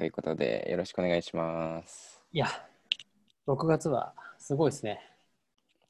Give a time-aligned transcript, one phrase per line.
[0.00, 2.22] ということで、よろしくお願いします。
[2.32, 2.46] いや、
[3.46, 4.98] 6月はすごいですね。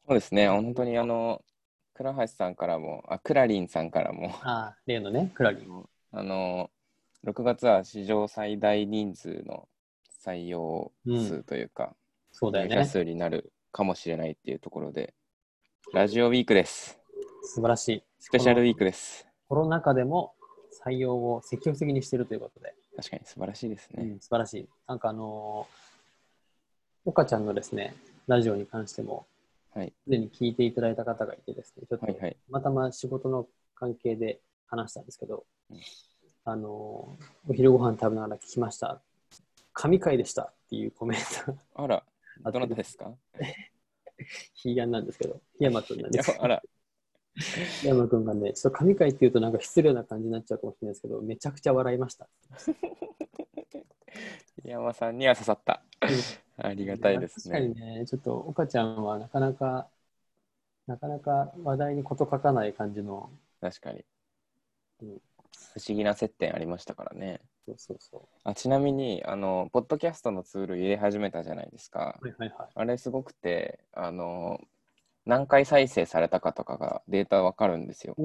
[0.04, 1.44] そうですね、本当にあの、
[1.94, 5.88] 倉橋さんからも、あ、クラリンさんからも、ああ、例のね、クラリン。
[6.10, 6.72] あの、
[7.24, 9.68] 6月は史上最大人数の
[10.26, 11.94] 採用数というか、
[12.32, 12.84] そうだよね。
[12.86, 15.14] 数になるかもしれないっていうところで、
[15.92, 16.98] ラジオウィークです。
[17.44, 18.02] 素晴らしい。
[18.18, 19.28] スペシャルウィークです。
[19.46, 20.34] コロナ禍でも
[20.84, 24.04] 採用を積極的にしてるということで、確かに素晴らしいですね。
[24.04, 24.68] うん、素晴らしい。
[24.86, 27.94] なんかあのー、岡ちゃんのですね、
[28.26, 29.26] ラジオに関しても、
[29.74, 29.92] はい。
[30.04, 32.06] すでに聞いていただいた方がいてですね、ちょっと
[32.50, 35.80] またま仕事の関係で話したんですけど、うん
[36.44, 39.00] あのーお昼ご飯食べながら聞きました。
[39.72, 42.02] 神回でしたっていうコメントがあら、
[42.52, 43.12] どなたですか？
[44.54, 46.62] ヒーヤンなんですけど、檜山くんなんですけどあら、檜
[47.84, 52.28] 山くんがね、ちょっと神回っていうとなんか失礼な感じになっちゃうかもしれないですけど、めちゃくちゃ笑いました。
[54.64, 55.82] 山さんには刺さった。
[56.58, 57.98] ありがたいです確かにね。
[58.00, 59.88] ね、ちょっと岡ちゃんはなかなか、
[60.86, 64.04] なかなか話題に事書かない感じの、確かに
[65.02, 65.20] うん。
[65.74, 67.40] 不思議な接点ありましたからね。
[67.66, 72.18] そうそうそあちなみにあの、ポッドキャストのツール入れ始めたじゃないですか。
[72.22, 72.26] う。
[72.26, 72.68] はいはいはい。
[72.74, 74.60] あれすごくて、あの、
[75.30, 78.16] 何回再生されたかとかがデータわかるんですよ。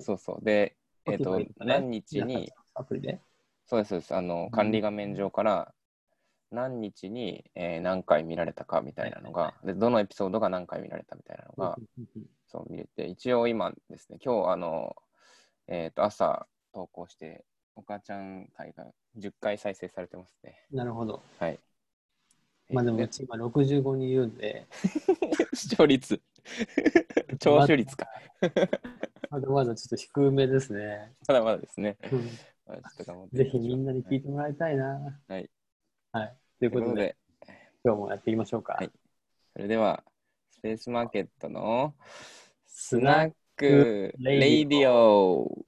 [0.00, 0.44] そうそう。
[0.44, 3.18] で、えっ、と Spotify とかね何日に、アプリで
[3.66, 4.14] そうですそうです。
[4.14, 5.74] あの、管理画面上から
[6.52, 11.78] 何日に、えー何回見られたかみたいなのが、で、どのエピソードが何回見られたみたいなのが、
[12.46, 14.94] そう見れて、一応今ですね、今日あの、
[15.66, 20.54] えっ、と、朝投稿して、お母ちゃん会が10回再生されてますね。
[20.70, 21.22] うんなるほど。
[21.40, 21.58] はい。
[22.70, 24.66] まあでもえーうち今65人いるんで、
[25.52, 26.20] 視聴率、
[27.38, 28.08] 聴取率か。
[29.30, 31.12] まだまだちょっと低めですね。
[31.28, 31.96] まだまだですね。
[32.12, 32.28] うん
[32.66, 35.20] まあちょっと頑張ってぜひみんなに聞いてもらいたいな。
[35.28, 35.50] はい。
[36.12, 36.36] はい。
[36.58, 37.16] ということで、で、
[37.84, 38.74] 今日もやっていきましょうか。
[38.74, 38.90] はい
[39.52, 40.02] それでは、
[40.50, 41.94] スペースマーケットの
[42.66, 45.64] ススナックレイディオレイディオ。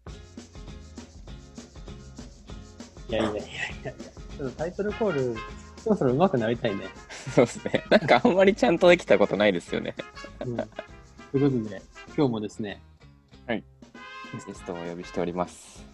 [3.08, 3.44] いやいやいやい
[3.84, 5.36] やちょっとタイトルコール、
[5.86, 6.86] そろそろ上手くなりたいね。
[7.32, 7.84] そうですね。
[7.90, 9.94] なんかあんまりちゃんとできたことないですよね。
[10.44, 10.68] うん、という
[11.32, 11.82] ことで、
[12.16, 12.82] 今日もですね、
[13.46, 13.60] ゲ
[14.52, 15.86] ストをお呼びしております。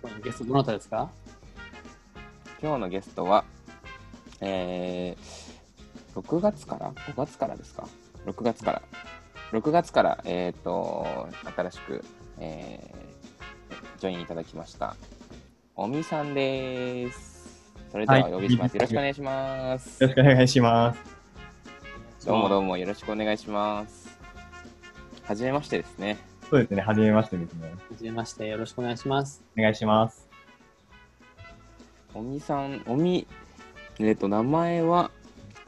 [0.00, 1.10] 今日のゲストどなたですか？
[2.62, 3.44] 今日のゲストは、
[4.40, 7.86] えー、6月から ?5 月からですか
[8.24, 8.82] ?6 月から。
[9.52, 12.02] 6月から、えっ、と、新しく、
[12.38, 14.96] えー、ジョインいただきました。
[15.76, 17.33] おみさんです。
[17.94, 18.74] それでははいお呼びします。
[18.74, 20.02] よろしくお願いします。
[20.02, 22.26] よろしくお願いします。
[22.26, 24.18] どうもどうもよろしくお願いします。
[25.22, 26.18] はじめましてですね。
[26.50, 27.68] そうですね、はじめましてですね。
[27.68, 29.44] はじめまして、よろしくお願いします。
[29.56, 30.28] お願いします。
[32.14, 33.28] おみさん、おみ、
[34.00, 35.12] えっ、と、名前は、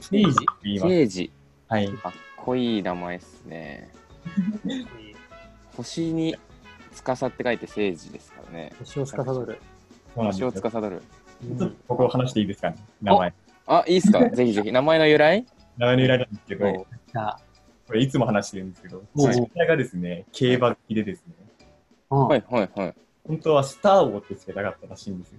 [0.01, 0.89] ステージって言います。
[0.89, 1.31] ケイジ。
[1.69, 1.89] はい。
[1.93, 3.93] かっこいい名前ですね。
[5.77, 6.35] 星に
[6.93, 8.73] 司って書いて聖治ですからね。
[8.81, 9.61] 星を司る。
[10.17, 10.53] 星をよ。
[10.53, 11.03] 司る。
[11.89, 13.35] ここを話していいですかね、名前。
[13.67, 14.21] あ、いいっすか？
[14.31, 14.73] ぜひぜひ。
[14.73, 15.45] 名前の由来？
[15.79, 16.87] 名前の由来なんですけど、
[17.87, 21.35] これいつも話してるんですけど、父親がですね、競馬好きでですね、
[22.11, 22.95] うんはいはいはい。
[23.27, 25.39] 本当はスター王ってつけたかったらしいんですよ。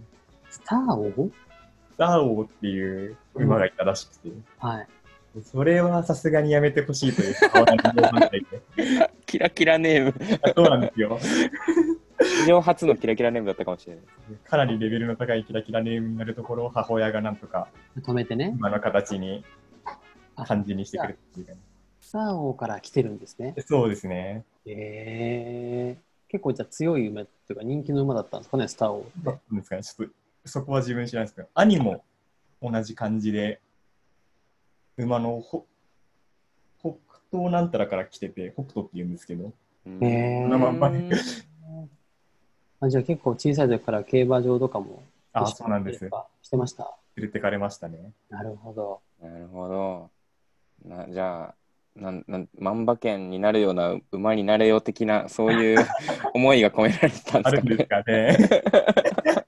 [0.49, 1.11] スターを
[1.91, 4.29] スター王っていう馬がいたらしくて、
[4.59, 4.87] はい。
[5.43, 7.35] それはさすがにやめてほしいという
[9.25, 10.13] キラキラネーム。
[10.41, 11.19] あそうなんですよ。
[12.37, 14.05] 史上初のキラキラネームだったかもしれない。
[14.43, 17.67] かなりレベルの高いキラキラネームになるところを母親がなんとか
[17.99, 18.53] 止めてね。
[18.57, 19.43] 今の形に
[20.35, 21.53] 感じにしてくれたっていうか、
[21.99, 23.55] スター王から来てるんですね。
[23.65, 24.45] そうですね。
[24.65, 29.55] えー、結構じゃあ強い馬っていうか人気の馬だったんですかね、スター王って。
[29.55, 30.13] ですかね、ちょっと
[30.45, 32.03] そこは自分知らないですけど、兄も
[32.61, 33.61] 同じ感じで、
[34.97, 35.65] 馬のほ
[36.79, 36.95] 北
[37.31, 39.53] 東なんたらから来てて、北斗って言うんですけど、
[39.85, 40.91] うんへーまあま
[42.79, 45.99] あじゃあ結構小さい時から競馬場とかもあそうなんです。
[45.99, 46.09] して
[46.43, 46.95] してました。
[47.15, 48.11] 連れてかれましたね。
[48.29, 49.01] なるほど。
[49.21, 50.09] なるほど。
[50.85, 51.55] なじゃあ、
[51.95, 55.79] なんなん万馬券になるような馬になれよ的な、そういう
[56.33, 58.37] 思いが込められてたんあでするかね。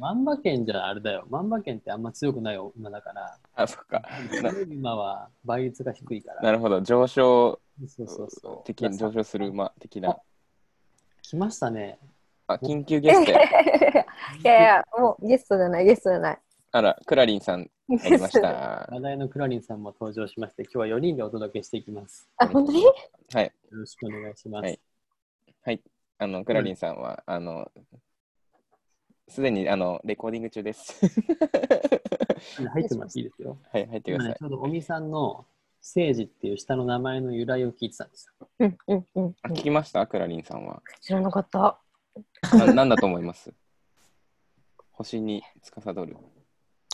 [0.00, 1.26] 万馬券じゃあれだよ。
[1.30, 4.02] 万馬券ってあんま強くない馬だから、あ、そっか。
[4.42, 6.42] な強い馬は倍率が低いから。
[6.42, 6.80] なるほど。
[6.80, 8.72] 上昇そうそうそう。
[8.92, 10.16] 上昇する馬的な。
[11.22, 11.98] 来ましたね。
[12.52, 13.40] あ、緊急ゲストや。
[13.44, 16.38] いやいや、もうゲストじゃない、ゲストじゃない。
[16.72, 18.88] あら、クラリンさん入りました。
[18.90, 22.28] 話題のクラリンさんも登場しまして、今日は4人でお届けしていきます。
[22.36, 22.84] あ、本当に？
[23.34, 23.44] はい。
[23.46, 24.64] よろしくお願いします。
[24.64, 24.80] はい
[25.62, 25.82] はい。
[26.18, 27.70] あの、クラリンさんは、あの、
[29.28, 31.06] すでにあのレコーディング中です。
[32.72, 33.58] 入ってもらっていいですよ。
[33.72, 34.44] はい、入ってくださいち。
[34.44, 35.46] ょうど尾身さんの
[35.80, 38.48] 聖治っていう下の名前の由来を聞いてたんですよ。
[38.58, 40.06] うんうんうんあ聞きました？
[40.06, 40.82] クラリンさんは。
[41.00, 41.78] 知らなかった。
[42.56, 43.52] ななんだと思います？
[44.92, 46.16] 星に司る、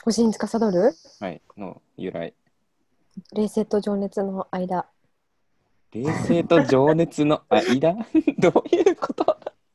[0.04, 0.92] 星に司る？
[1.20, 2.34] はい、の由来。
[3.32, 4.86] 冷静と情熱の間。
[5.92, 7.94] 冷静と情熱の間？
[8.38, 9.24] どういうこと？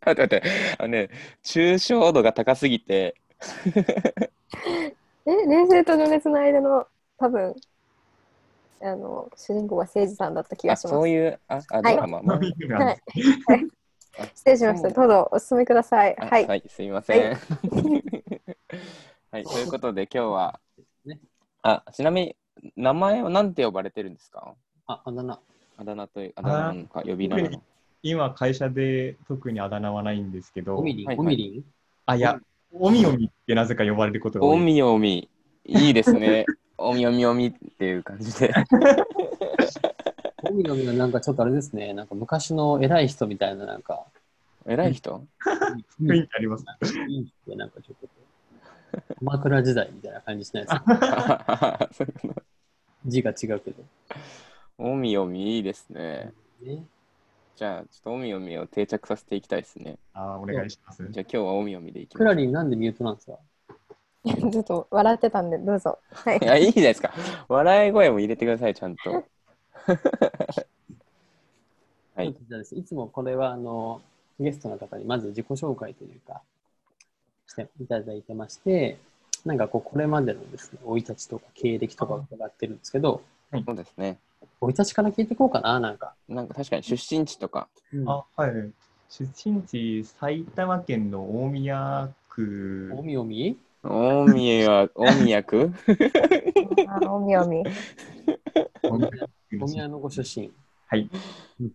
[0.03, 0.43] 待って待って、
[0.79, 1.09] あのね、
[1.43, 3.15] 抽象度が高すぎて、
[5.25, 6.87] え、冷静と情熱の間の
[7.17, 7.55] 多分、
[8.81, 10.93] あの、主人公が誠司さんだった気があ、します。
[10.95, 11.95] そういう、あ、あはい。
[11.95, 12.21] ドラマ？
[12.23, 12.33] も。
[12.33, 13.80] そういうのなんです
[14.35, 14.89] 失礼しました。
[14.89, 16.15] どうぞお進みください。
[16.19, 16.47] あはい。
[16.47, 17.37] はい、すみません。
[19.31, 20.59] はい、ということで今日は、
[21.05, 21.19] ね
[21.61, 22.35] あ、ちなみに
[22.75, 24.55] 名前は何て呼ばれてるんですか？
[24.87, 25.39] あ、あだ名。
[25.77, 27.63] あだ名という、あだ名なのか、呼び名なのか。
[28.03, 31.63] 今、会社で特にあだ名はないんですけどオ、ミリン、はいオミリン
[32.05, 32.39] あ、いや、
[32.73, 34.57] おみおみってなぜか呼ばれることが多い。
[34.57, 35.29] おみおみ、
[35.65, 36.45] いいですね。
[36.77, 38.53] おみおみおみっていう感じで。
[40.51, 41.93] オミの実はなんかちょっとあれですね。
[41.93, 44.05] なんか昔の偉い人みたいななんか、
[44.65, 45.25] 偉い人？
[45.99, 46.65] 雰囲気あります。
[47.09, 48.07] いい人なんかちょっと、
[49.19, 51.89] 鎌倉時代みたいな感じしないですか？
[53.05, 53.83] 字が違うけど。
[54.77, 56.31] おみおみいいですね。
[56.61, 56.85] ね、
[57.55, 59.97] じゃあ、ちょっとおみおみを定着させていきたいですね。
[60.13, 61.03] あお願いします。
[61.09, 62.41] じゃあ今日はおみおみでいきクラます。
[62.41, 63.37] リンなんでミュートなんですか？
[64.51, 65.97] ちょっと笑ってたんで、どうぞ。
[66.11, 66.45] はいい。
[66.45, 67.11] や、いいじゃないですか。
[67.47, 69.23] 笑い声も入れてください、ちゃんと。
[72.15, 72.33] はい。
[72.33, 74.01] じゃあですねいつもこれはあの
[74.39, 76.41] ゲストの方にまず自己紹介というか
[77.47, 78.97] していただいてまして、
[79.45, 84.17] なんかこうこれまでのですね、生い立ちとか経歴とかを伺ってるんですけど、そうですね。
[84.61, 86.13] 生い立ちから聞いていこうかな、なんか。
[86.29, 88.51] なんか確かに出身地とか、うんあ、はい。
[89.09, 92.93] 出身地、埼玉県の大宮区。
[92.97, 95.71] おみおみ大宮、大宮区？
[96.87, 97.63] あおみおみ。
[97.63, 99.09] 大宮区の
[99.61, 100.51] お宮のご出身。
[100.87, 101.09] はい。
[101.59, 101.71] う ん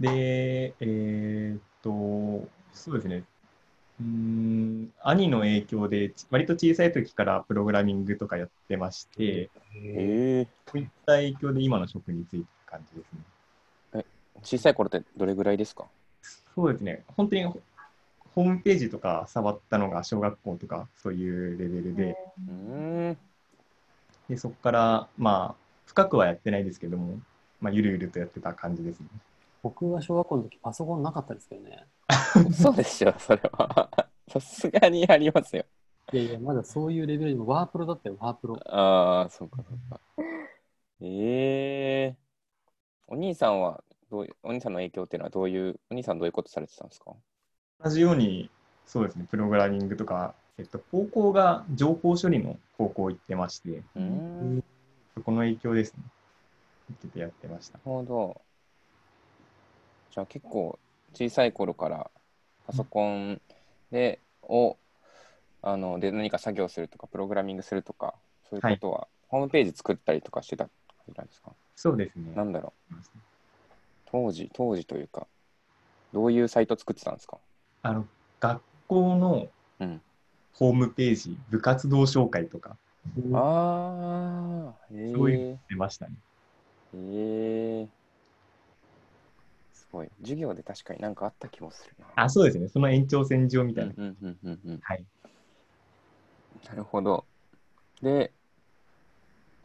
[0.00, 3.24] で、えーっと、そうですね。
[4.00, 14.04] うーん、兄の影響で、割と小さい時からプログラミングとかやってまして、ええそういった影響で今の職に就いた感じですね。
[14.44, 15.86] 小さい頃ってどれぐらいですか？
[16.54, 17.04] そうですね。
[17.16, 17.60] 本当にホ
[18.34, 23.18] ホームページとか触ったのが小学校とかそういうレベルで、うーん。
[24.28, 27.18] でそこから、まあ、深くはやってないですけども、
[27.60, 29.06] まあ、ゆるゆるとやってた感じですね。
[29.62, 31.86] 僕は小学校の時パソコンなかったですけどね。
[32.52, 33.88] そうでしょ、それは。
[34.28, 35.64] さすがにありますよ。
[36.12, 38.56] いやいや、まだそういうレベルでもワープロだったよ、ワープロ。
[38.66, 40.00] ああ、そうか、そうか。
[41.00, 42.16] ええ
[43.06, 47.14] お兄さんはどういう、お兄さんの影響っていうのはどういう、お兄さんどういうことされてたんですか？
[47.82, 48.50] 同じように、
[48.86, 54.64] そうですね、プログラミングとか、えっと、高校が情報処理の高校行ってまして、うーん。
[55.18, 56.02] なるそこの影響ですね。
[56.90, 57.78] 受けてやってました。
[57.84, 58.40] ほど。
[60.12, 60.78] じゃあ結構
[61.12, 62.10] 小さい頃から
[62.66, 63.40] パソコン
[63.90, 64.78] で、を、
[65.62, 68.14] あの、で何か作業するとか、プログラミングするとか、
[68.48, 70.72] そういうことは、ホームページ作ったりとかしてたんで
[71.32, 71.52] すか？
[71.74, 72.32] そうですね。
[72.34, 72.94] なんだろう。
[74.06, 75.26] 当時、当時というか、
[76.12, 77.38] どういうサイト作ってたんですか？
[77.82, 78.06] あの、
[78.40, 79.48] 学校の
[79.80, 80.00] うん
[80.54, 82.76] ホームページ、部活動紹介とか
[83.34, 86.14] ああ、へそういえ出ましたね。
[86.94, 87.88] へえ
[89.72, 90.10] すごい。
[90.20, 92.06] 授業で確かになんかあった気もするな。
[92.16, 92.68] あ、そうですね。
[92.68, 93.94] その延長線上みたいな。
[94.82, 95.04] はい。
[96.68, 97.24] なるほど。
[98.02, 98.32] で、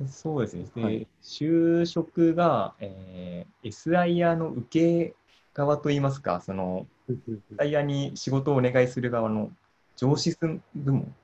[0.07, 0.65] そうですね。
[0.75, 5.15] で、はい就職が、えー、SIR の受け
[5.53, 6.87] 側といいますか、その、
[7.57, 9.51] SIR に仕事をお願いする側の
[9.95, 11.15] 上司部門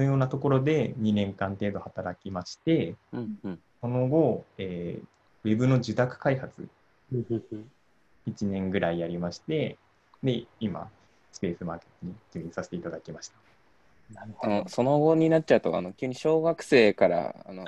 [0.00, 3.58] のようなところで2年間程度働きまして、うんうん。
[3.80, 6.66] その後、えー、ウェブの受託開発
[7.12, 7.64] 1
[8.42, 9.76] 年ぐらいやりまして、
[10.22, 10.88] で、今、
[11.32, 13.36] スペースマーケットに入院させていただきました。
[14.14, 14.68] なるほどあの。
[14.68, 17.64] その後になっちゃうと、あの急に小学生から、あの、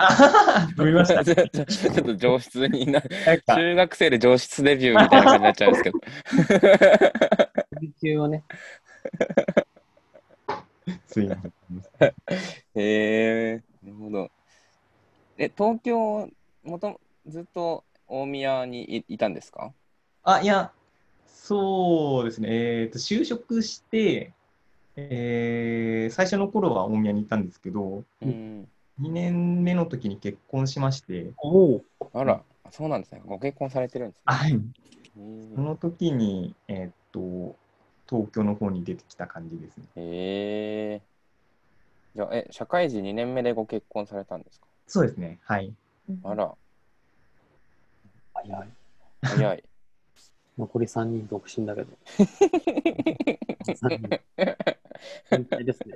[0.76, 1.24] 飛びました。
[1.24, 1.34] ち ょ
[1.64, 3.02] ちょっと上質にな、
[3.46, 5.98] 中学生で上質デビューみたいな感じになっちゃうんですけど。
[8.22, 8.44] をね、
[11.06, 11.52] すいません。
[12.74, 14.30] へえなるほど。
[15.38, 16.28] え、東京、
[16.62, 19.72] もとずっと大宮にいいたんですか？
[20.22, 20.72] あ、いや、
[21.26, 22.48] そうですね。
[22.82, 24.32] えっ、と、就職して、
[24.96, 28.68] えー最初の頃は大宮にいたんですけど、うん。
[28.98, 33.22] 2年目の時に結婚しまして、おお、あら、そうなんですね。
[33.24, 34.22] ご結婚されてるんですね。
[34.26, 34.52] はい。
[34.52, 37.56] へその時に、えっ、と、
[38.12, 39.84] 東京の方に出てきた感じですね。
[39.96, 41.02] へえ。
[42.14, 44.66] じゃあ、え、社会人2年目でご結婚されたんですか？
[44.86, 45.38] そうですね。
[45.44, 45.72] はい。
[46.24, 46.54] あら、
[48.34, 48.68] 早い。
[49.22, 49.64] 早い。
[50.58, 51.96] 残り3人独身だけど。
[53.74, 54.20] 3人。
[55.30, 55.94] 変態ですね。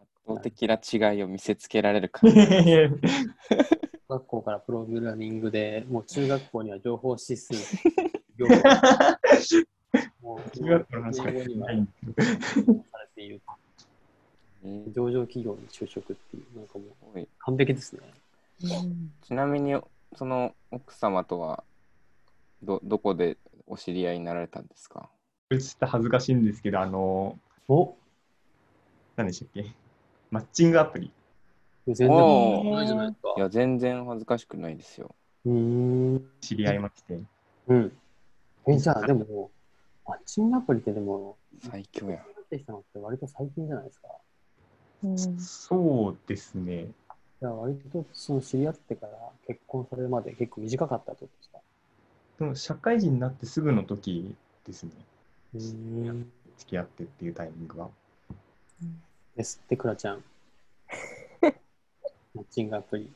[0.00, 0.80] 圧倒的な
[1.12, 2.36] 違いを見せつけられる感じ。
[4.08, 7.54] 学校からプログラミングで、もう中学校には情報指数、
[8.46, 8.56] 業
[10.22, 13.40] もう中学校の話がないんでされている。
[14.62, 18.02] 上場企業に就職っていう、なんかもう完璧ですね。
[19.22, 19.80] ちなみに、
[20.16, 21.64] その奥様とは
[22.62, 25.08] ど、どこでお知り合いになられたんですか
[25.50, 27.96] ちょっと恥ずかしいんですけど、あの、お
[29.16, 29.72] 何でしたっけ
[30.30, 31.10] マッチングアプリ。
[31.86, 32.08] 全然
[33.36, 33.40] い。
[33.40, 35.14] や、全然恥ずかしくないですよ。
[36.40, 37.20] 知り合いまして。
[37.66, 37.99] うん。
[38.66, 39.50] え、じゃあでも、
[40.06, 44.08] マッチングアプリってでも、最強やってきたのって割と最近じゃないですか？
[45.02, 46.88] うんそうですね。
[47.40, 49.12] じゃあ割とその知り合ってから
[49.46, 51.58] 結婚されるまで結構短かったってことですか？
[52.38, 54.34] でも社会人になってすぐの時
[54.66, 54.92] ですね。
[55.54, 56.32] うーん。
[56.58, 57.88] 付き合ってっていうタイミングは。
[59.36, 60.22] ですって、くらちゃん。
[62.34, 63.10] マッチングアプリ。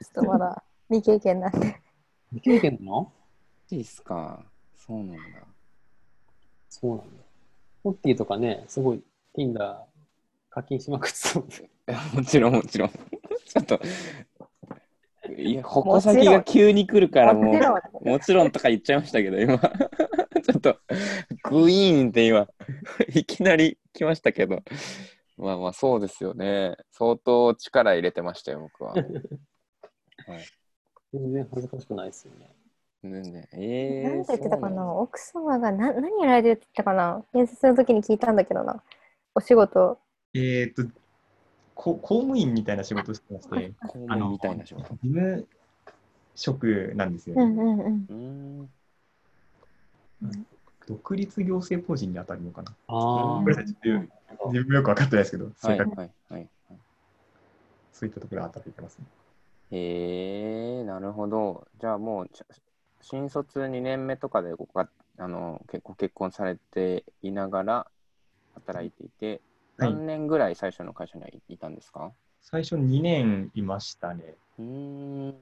[0.00, 1.80] ちょっとまだ未経験なんで。
[2.32, 3.12] 未経験なの？
[3.70, 4.44] いいっすか。
[4.76, 5.14] そうなんだ。
[6.68, 7.04] そうなんだ。
[7.82, 9.02] ホッティとかね、すごい
[9.36, 9.76] Tinder
[10.50, 12.88] 課金しまくってたもんもちろん、もちろん。
[12.90, 13.80] ちょっと、
[15.36, 17.52] いや、矛先が急に来るからも
[18.02, 19.58] う、もちろんとか言っちゃいましたけど、今、
[20.42, 20.78] ちょっと、
[21.50, 22.48] グイーンって今、
[23.14, 24.62] いきなり来ましたけど、
[25.36, 26.76] まあまあ、そうですよね。
[26.90, 28.92] 相当力入れてましたよ、僕は。
[28.94, 29.04] はい、
[31.12, 32.57] 全然恥ずかしくないですよね。
[33.08, 37.24] ねねえー、なんて言ってたかそうな奥様がな何やられてるって言ったかな？
[37.32, 38.82] 面接の時に聞いたんだけどな。
[39.34, 39.98] お仕事。
[40.34, 40.84] えっ、と
[41.74, 44.94] こ、公務員みたいな仕事をしてまして、公務員みたいな仕事。
[44.94, 45.46] 事務
[46.34, 47.42] 職なんですよね。
[47.42, 48.06] うんうんうん。
[48.08, 50.46] うーん。
[50.86, 52.74] 独立行政法人に当たるのかな。
[52.88, 54.06] あごめんなさい、ちょっ
[54.40, 56.48] と自分もよく分かってないですけど、はい、正確はい、はい。
[57.92, 59.04] そういったところで当たってますね。
[59.70, 61.66] へえなるほど。
[61.78, 62.42] じゃあもう、ち
[63.00, 64.88] 新卒2年目とかでごか
[65.18, 67.86] あの結ご結婚されていながら
[68.54, 72.10] 働いていて、はい何年ぐらい最初の会社にはいいたんですか？
[72.42, 74.34] 最初2年いましたね。
[74.58, 75.34] うーん。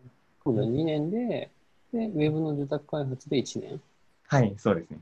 [0.44, 1.50] そうだ、2年で、
[1.90, 3.80] で、ウェブの住宅開発で1年。
[4.28, 4.98] はい、そうですね。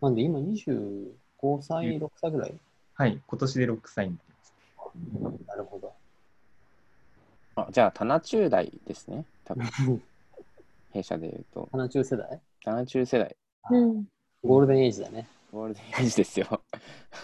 [0.00, 2.54] なんで今25歳、6歳ぐらい？
[2.94, 4.34] はい、今年で6歳になり
[5.22, 5.46] ます。
[5.46, 5.92] なるほど。
[7.54, 9.24] あじゃあ、棚中代ですね。
[9.44, 9.64] 多分
[10.94, 11.68] 弊社で言うと。
[11.72, 12.40] 花中世代？
[12.64, 13.36] 棚中世代。
[13.70, 14.04] うん。
[14.44, 15.26] ゴールデンエイジだね。
[15.52, 16.62] ゴールデンエイジですよ。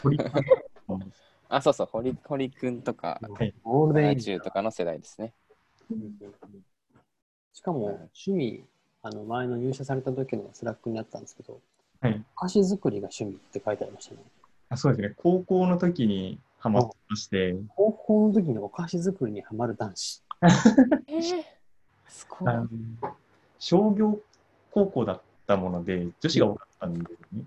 [0.02, 0.32] 堀さん
[1.48, 5.32] あ、そうそう、堀堀くんとか、はいゴールデンエ棚イジとかの世代ですね。
[7.52, 7.86] しかも、
[8.24, 8.64] 趣味、
[9.02, 11.60] あの、前の入社された時のスラックにあったんですけど、
[12.00, 14.22] はいお菓子作りが趣味って書いてありましたね。
[14.68, 20.24] あそうですね、高校の時にハマってまして、高校の時にお菓子作りにハマる男子。
[20.42, 21.44] えー、
[22.08, 22.68] すごあの
[23.60, 24.18] 商業
[24.72, 27.44] 高校だったもので、女子が多かったんですよね。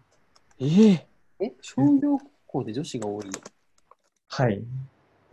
[0.60, 0.66] え？
[0.66, 3.26] ー、え、商業高校で女子が多い
[4.30, 4.64] はい、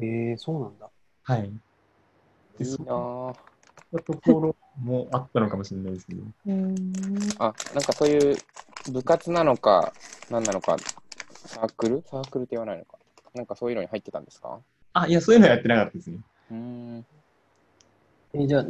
[0.01, 0.89] えー、そうなんだ。
[1.23, 1.43] はい。
[2.59, 3.35] で、いいそなぁ。
[3.93, 7.35] ういうところもあったのかもしれないですけど、うん。
[7.39, 8.43] あ、なんかそういう
[8.87, 9.93] 部活なのか、
[10.31, 10.79] 何なのか、
[11.31, 12.03] サークル？
[12.11, 12.99] サークルって言わないのか。
[13.35, 14.59] なんかそういうのに入ってたんですか？
[14.93, 16.19] あ、いや、そういうのはやってなかったですね。
[16.51, 17.05] うーん。
[18.35, 18.65] えじゃあ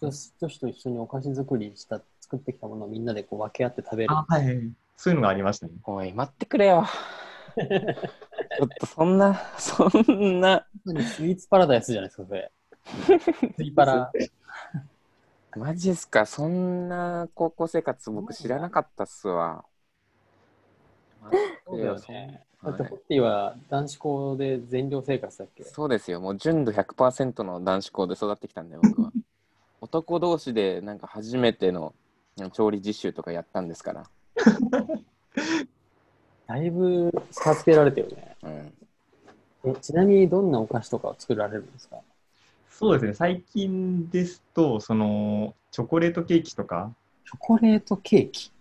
[0.00, 4.12] 女女女子と一緒にお菓子作りした、作ってきたものをみんなでこう分け合って食べる。
[4.12, 5.72] あ、はい、そういうのがありましたね。
[5.84, 6.84] おい、待ってくれよ。
[7.56, 12.52] ちょっとそんな、そんな、スイーツパラダイスじゃないですか、それ。
[13.56, 14.12] スイパラ。
[15.56, 19.64] マジっすか、そんな高校生活僕知らなかったっすわ。
[21.66, 22.42] そうだよね。
[22.62, 25.64] だって、はいホッティは男子校で全寮生活だっけ？
[25.64, 29.05] そうですよ、もう純度100%の男子校で育ってきたんだよ、僕は。
[29.86, 31.94] 男同士でなんか初めての
[32.52, 34.02] 調理実習とかやったんですから。
[36.48, 38.36] だいぶ差つけられてるね。
[38.42, 41.98] うん、えちなみにどんなお菓子とかを作られるんですか？
[42.68, 46.92] そうですね、最近ですと、その、チョコレートケーキとか、
[47.24, 48.52] チョコレートケーキ？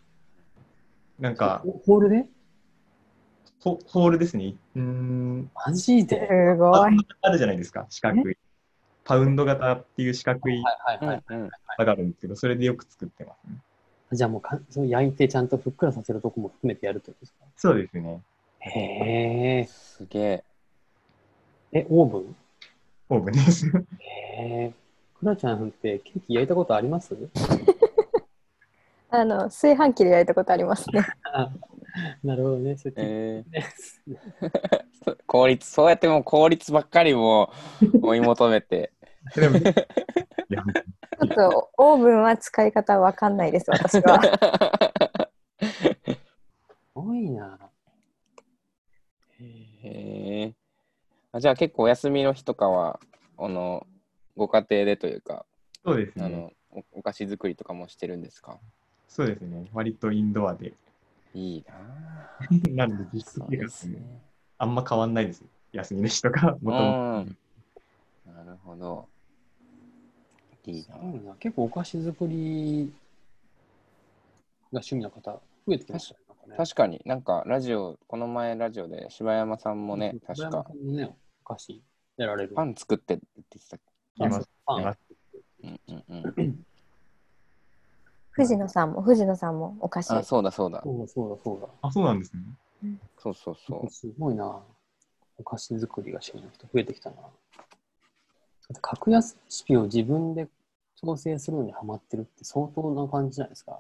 [1.20, 2.26] なんか、ホールで？
[3.60, 4.54] ホホールですね。
[4.76, 6.28] うーん、マジで？
[6.28, 7.08] すごい。
[7.22, 8.38] あるじゃないですか、四角い。
[9.06, 11.24] パウンド型っていう四角いはいはいはい。
[11.30, 13.58] うん、場があるんですけど、それでよく作ってますね。
[14.12, 17.46] じゃあもうかその焼いてちゃんとふっくらさせるとこも含めてやるってことですか？
[17.56, 18.22] そうですね。
[18.60, 19.66] へえ。
[19.66, 20.44] すげえ。
[21.72, 22.36] え、オーブン？
[23.10, 23.68] オーブンです。
[23.68, 24.74] へえ。
[25.20, 27.16] くらちゃんってケーキ焼いたことあります？
[29.10, 31.06] あの、炊飯器で焼いたことありますね。
[31.32, 31.52] あ
[32.24, 32.76] なるほどね。
[32.78, 38.92] そ うやってえねー、効率、そうやってもう効率ばっかりもう追い求めて。
[39.34, 39.64] でも い
[40.50, 44.22] やちょっとオーブンは使い方わかんないです、私は。
[44.22, 46.20] す
[46.94, 47.58] ごいな。
[49.40, 50.54] へえ。
[51.32, 53.00] あじゃあ結構お休みの日とかは、
[53.38, 53.88] あの、
[54.36, 55.46] ご家庭でというか、
[55.84, 56.26] そうですね。
[56.26, 58.60] あの、おお菓子作りとかもしてるんですか？
[59.08, 59.70] そうですね。
[59.74, 60.74] 割とインドアで。
[61.34, 64.22] いいな なんで実質生活ですね。
[64.58, 65.44] あんま変わんないです。
[65.72, 67.38] 休みの日とか、うもともん。
[68.26, 69.08] なるほど。
[70.72, 71.36] いいな。
[71.40, 72.92] 結構お菓子作り
[74.72, 75.32] が趣味の方、
[75.68, 76.20] 増えてきましたね。
[76.28, 81.84] なんかね確かになんかラジオ、この前ラジオで柴山さんもね、確柴山かさんもね、お菓子
[82.18, 82.56] やられる。
[82.56, 83.78] パン作ってって言ってた
[84.26, 85.16] いますパン言いますけ
[85.68, 86.66] うんうんうん。
[88.32, 90.12] 藤野さんも、藤野さんもお菓子。
[90.12, 90.82] あ、そうだそうだ。
[90.84, 91.68] そうだそうだそうだ。
[91.82, 92.44] あ、そうなんですね。
[93.18, 93.90] そうそうそう。
[93.90, 94.62] すごいな。
[95.38, 97.16] お菓子作りが趣味の人増えてきたな。
[97.16, 97.32] だっ
[98.68, 100.48] て格安レシピを自分で
[101.06, 103.80] 調整するのにハマってるって相当な感じじゃないですか？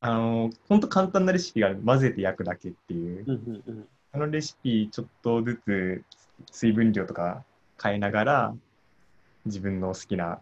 [0.00, 3.24] あの、本当簡単なレシピが混ぜて焼くだけっていう。
[3.26, 3.88] うんうんうん。
[4.12, 6.04] あのレシピちょっとずつ
[6.50, 7.44] 水分量とか
[7.82, 8.54] 変えながら
[9.44, 10.38] 自分の好きな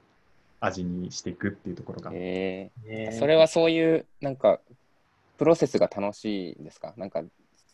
[0.60, 4.60] 味にしていくっていうところが、えねー、それはそういうなんか
[5.38, 6.94] プロセスが楽しいんですか？
[6.96, 7.22] なんか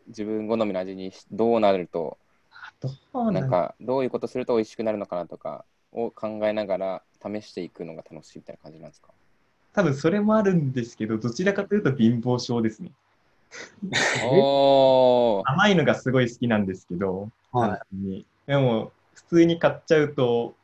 [0.07, 2.17] 自分好みの味にしどうなると
[2.81, 2.91] ど
[3.27, 9.09] うなんかどういうことすると美味しくなるのかなとかを考えながら試していくのが楽しいみたいな感じなんですか？
[9.73, 12.91] 多分それもあるんですけどどちらかというと貧乏症ですね。
[14.25, 15.43] おー。
[15.47, 18.25] 甘いのがすごい好きなんですけど、はい。
[18.47, 20.55] でも普通に買っちゃうと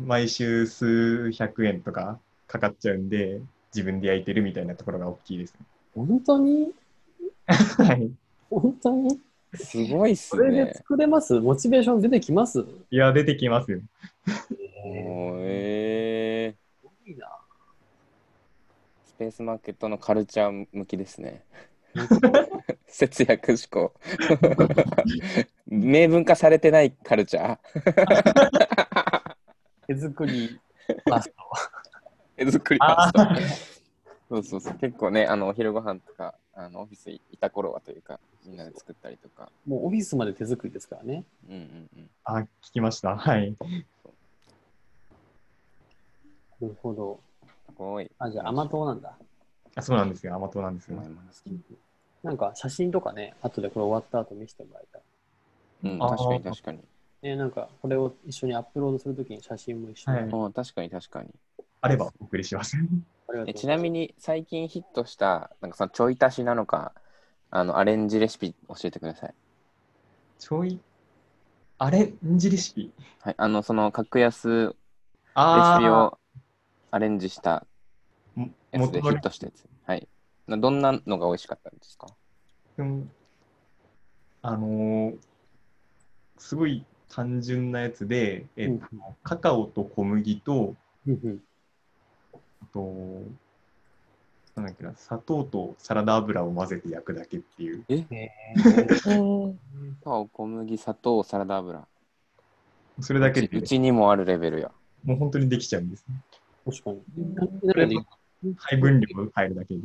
[0.00, 3.40] 毎週数百円とかかかっちゃうんで
[3.74, 5.60] 自分で焼いてるみたいなところが大きいですね。
[5.94, 6.72] 本当に？
[7.46, 8.10] はい。
[8.50, 9.20] 本当に？
[9.54, 10.72] すごいっすそれでね。
[10.74, 11.38] 作れます？
[11.38, 12.64] モチベーション出てきます？
[12.90, 13.80] いや出てきますよ
[14.86, 17.26] おーえー、すごいな。
[19.06, 21.42] スペースマーケットのカルチャー向きですね。
[22.86, 23.94] 節約志向。
[25.66, 29.36] 明文化されてないカルチャー。
[29.86, 30.60] 手作り
[31.08, 31.34] パスタ。
[32.44, 33.36] 手作りパスタ。
[34.28, 34.74] そうそうそう。
[34.74, 39.50] 結構ね、あのお昼ご飯とか、あのオフィスいた頃はというか、みんなで作ったりとか。
[39.66, 41.24] もうオフィスまで手作りですからね。
[41.48, 42.10] うんうんうん。
[42.24, 43.56] あ聞きましたはい
[46.60, 47.20] なるほど。
[47.66, 48.10] すごい。
[48.18, 49.16] あ、じゃあ甘党なんだ。
[49.76, 51.02] あそうなんですよ甘党なんですよ。
[52.22, 55.02] なんか写真とかね、後でこれ終わった後見せてもらいたい。
[55.84, 56.80] うん、あー確かに確かに。
[57.22, 60.16] ね、なんかこれを一緒にアップロードするときに写真も一緒に。
[60.18, 61.30] はいうん、確かに確かに。
[61.80, 66.94] あればお送りしますありがとうございますえちなみに最近ヒットした、なんかそのちょい足しなのか、
[67.50, 69.34] あのアレンジレシピ教えてください。
[70.38, 70.78] ちょい？
[71.78, 72.92] アレンジレシピ？
[73.20, 74.74] はい、あの、その格安レシ
[75.34, 76.18] あピを
[76.94, 77.66] アレンジした
[78.36, 79.66] もやつでヒットしたやつ。
[79.84, 80.08] はい。
[80.46, 82.06] などんなのが美味しかったんですか？
[82.78, 83.10] うん
[84.42, 85.18] あのー
[86.38, 88.86] すごい単純なやつで、えっと
[89.24, 90.76] カカオと小麦と、
[91.08, 91.10] あ
[92.72, 92.94] と、
[94.54, 97.84] なんだっけな、砂糖とサラダ油を混ぜて焼くだけっていう。
[97.88, 98.06] へ
[99.06, 99.12] う
[99.50, 99.58] ん
[100.02, 101.88] カカオ、小麦、砂糖、サラダ油。
[103.00, 104.70] それだけでうちう、ちにもあるレベルや。
[105.04, 106.14] もう本当にできちゃうんですね。
[106.64, 107.02] 確かに。
[108.56, 109.80] 配分量を変えるだけで。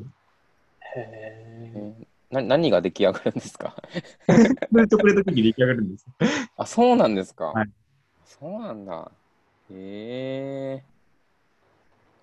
[0.95, 1.93] へえ
[2.31, 3.75] な何が出来上がるんですか
[4.71, 6.05] それとこれだけで出来上がるんです。
[6.57, 7.45] あ、そうなんですか。
[7.45, 7.69] はい
[8.25, 9.11] そうなんだ。
[9.71, 10.83] へ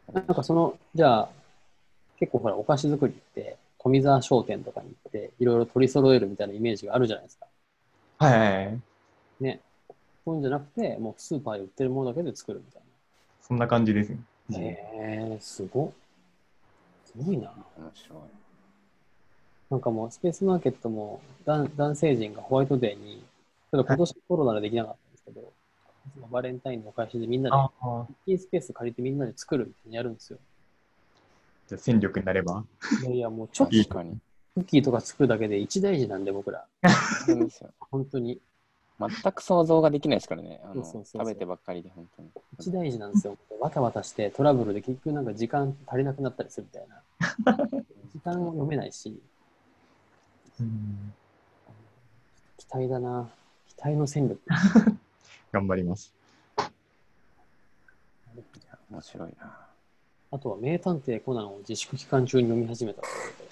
[0.08, 1.28] えなんかその、じゃあ、
[2.16, 7.46] 結構ほら、お菓子作りって、富澤商店とかに行って、いろいろ取り揃えるみたいなイメージがあるじゃないですか。
[8.18, 8.80] はいはいはい。
[9.40, 9.60] ね。
[10.24, 12.86] そういうんじゃなくて、もうスーパーで売ってるものだけで作るみたいな
[13.42, 14.18] そんな感じですね。
[14.50, 14.58] な。
[14.58, 14.78] へ
[15.32, 15.90] え、すごっ。
[17.04, 17.52] すごいな。
[17.78, 18.18] 面白い。
[19.70, 23.24] なんかもう、スペースマーケットも男男性陣がホワイトデーに、
[23.72, 25.44] ちょっと今年コロナでできなかったんですけど、い
[26.12, 27.56] つもバレンタインのお返しでみんなで。
[28.24, 30.38] キースペース借りてみんなで作るみたいにやるんですよ。
[31.68, 32.64] じゃあ戦力になれば？
[33.02, 34.16] いやいや、もうちょっと確かに。
[34.54, 36.64] クッキーとか作るだけで一大事なんで、僕ら。
[37.90, 38.40] 本当に。
[38.98, 40.60] 全く想像ができないですからね。
[40.64, 42.28] あのそうそうそうそう食べてばっかりで、本当に。
[42.58, 43.36] 一大事なんですよ。
[43.60, 47.02] わたわたしてトラブルで結局なんか時間足りなくなったりするみたいな。
[48.12, 49.20] 時間を読めないし、
[50.60, 51.14] う ん
[52.56, 53.28] 期待だな。
[53.68, 54.40] 期待の戦力。
[55.52, 56.14] 頑張ります。
[58.90, 59.66] 面白いな。
[60.30, 63.50] あとは名探偵コナンを自粛期間中に読み始めたということで、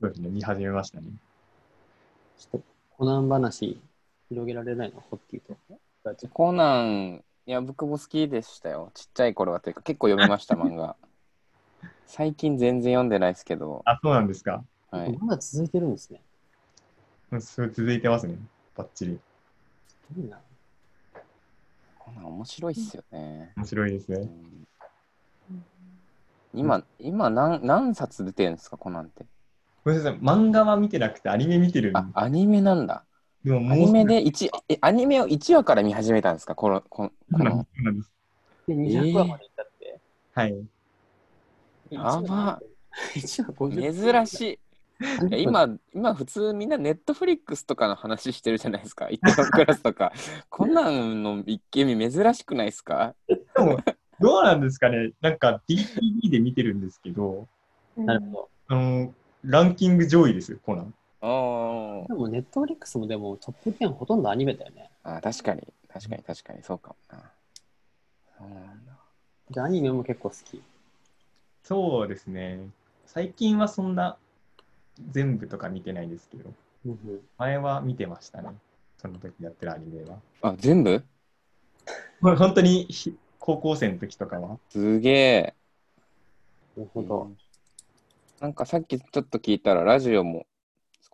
[0.00, 1.08] そうですね、見始めましたね。
[2.38, 3.80] ちょっとコナン話
[4.28, 5.56] 広げられないの、ホッティと。
[6.32, 8.90] コナン、いや、僕も好きでしたよ。
[8.94, 10.96] ちっちゃい頃はというか、結構読みました、 漫画。
[12.06, 14.64] 最近全然読んでないですけど、あ、そうなんですか？
[14.90, 15.16] はい。
[15.18, 16.22] まだ続いてるんですね。
[17.30, 18.38] うんそれ続いてますね、
[18.74, 19.20] バッチリ。
[20.16, 20.40] いいな。
[21.98, 23.52] コナン面白いっすよね。
[23.56, 24.16] 面白いですね。
[24.18, 24.66] うん
[26.54, 29.26] 今、今何何冊出てるんですか、コナンって？
[29.84, 33.04] ごめんなさい、漫画は見てなくてアニメ見てるあ、アニメなんだ。
[33.44, 38.12] でももうアニメで一え、アニメを1話から見始めたんですか、この、この、このですそうなんです。
[38.66, 40.00] で、200話までいったって。
[40.32, 40.66] はい。
[41.90, 42.60] やば。
[43.14, 44.58] 1話50珍しい。
[45.30, 49.08] いや今、今普通みんなネットフリックスとかの話してるじゃないですか。
[49.08, 50.12] イテウォンクラスとか。
[50.50, 53.14] コナンの一気見珍しくないですか？
[53.28, 53.78] でも、
[54.20, 57.46] どうなんですかねなんか DVD で見てるんですけど、
[57.96, 58.50] なるほど。
[58.66, 60.94] あの、ランキング上位ですよ、コナン。
[61.20, 64.90] あでも、ネットフリックスもでもトップ10ほとんどアニメだよね。
[65.02, 67.32] あ、確かに、確かに、確かに、そうかもな。
[68.38, 68.92] そうなんだ。
[69.50, 70.62] で、アニメも結構好き。
[71.64, 72.60] そうですね。
[73.06, 74.16] 最近はそんな
[75.10, 76.50] 全部とか見てないですけど、
[76.86, 78.50] うんうん前は見てましたね。
[78.98, 80.18] その時やってるアニメは。
[80.42, 81.02] あ、全部？
[82.20, 84.58] これ本当にひ高校生の時とかは。
[84.70, 85.54] すげえ。
[86.76, 87.30] なるほど。
[88.40, 90.46] なんかさっきちょっと聞いたら、ラジオも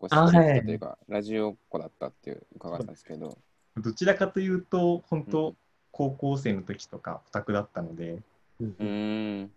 [0.09, 3.39] 少しあ聞いはいたというか、ラジオっ子だったっていう伺ったんですけど、
[3.77, 5.57] どちらかというと、本う当、
[5.91, 8.23] 高校生の時とかオタクだったので、
[8.61, 9.51] うんうーん。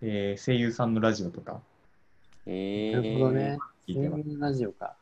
[0.00, 1.60] えー声優さんのラジオとか
[2.46, 3.58] えなるほどね。
[3.86, 4.96] 声優ラジオか。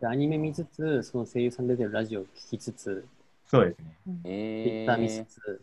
[0.00, 3.06] で、アニメ見つつ、その声優さん出てるラジオを聞きつつ、
[3.46, 3.98] そうですね。
[4.24, 5.62] えツイッター見つー、つ、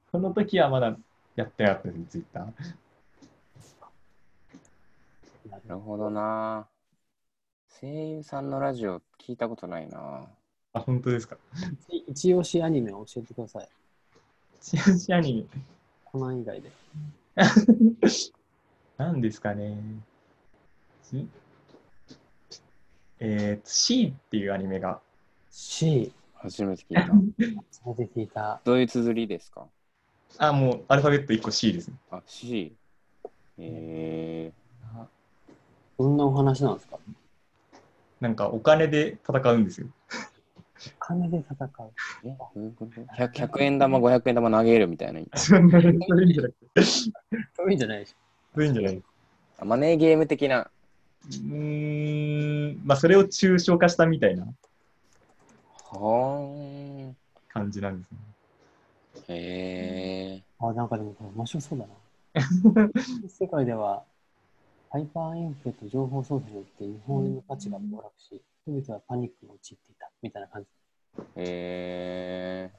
[0.10, 0.96] その時はまだ
[1.36, 2.52] やってなかったです、ツイッター。
[5.50, 6.66] なるほどな。
[7.80, 10.26] 声優さんのラジオ聞いたことないな。
[10.72, 11.36] あ、本当ですか？
[11.88, 13.68] 一一押しアニメを教えてください。
[14.60, 15.60] チアシアニメ？
[16.04, 16.70] コナン以外で。
[18.96, 19.74] 何ですかね。
[19.74, 20.04] ん
[23.20, 25.00] えー、C っていうアニメが、
[25.50, 27.02] C、初めて聞いた。
[27.84, 28.60] 初めて聞いた。
[28.64, 29.66] どういう綴りですか？
[30.38, 31.94] あ、もうアルファベット1個 C ですね。
[32.10, 32.74] あ、C。
[33.58, 34.52] え
[35.98, 36.98] どんなお話なんですか？
[38.20, 39.86] なんかお金で戦うんですよ。
[41.00, 41.68] お金で戦う。
[42.26, 45.20] ー、えどういうこと 100, ?100 円玉、500円玉投げるみたいな。
[45.36, 45.70] そういうん
[46.32, 48.14] じゃなくて、そういうんじゃないでし
[48.54, 49.02] そういうんじゃない
[49.64, 50.70] マネーゲーム的な。
[51.26, 57.16] うーん、まあそれを抽象化したみたいなはーん。
[57.48, 58.18] 感じなんですね。
[59.28, 60.68] へえょ。
[60.68, 61.94] あ、なんかでもこれ面白そうだな。
[63.28, 64.04] 世界では、
[64.94, 70.68] ハイパーインフレと情報操作によって日本円の価値が暴落し、人々はパニックに陥っていた、みたいな感じ。
[71.20, 71.24] ー。
[71.38, 72.70] へ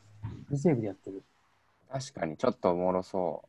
[0.45, 1.21] フルセーブでやってる。
[1.89, 1.99] ー。
[2.13, 3.43] 確かにちょっとおもろそ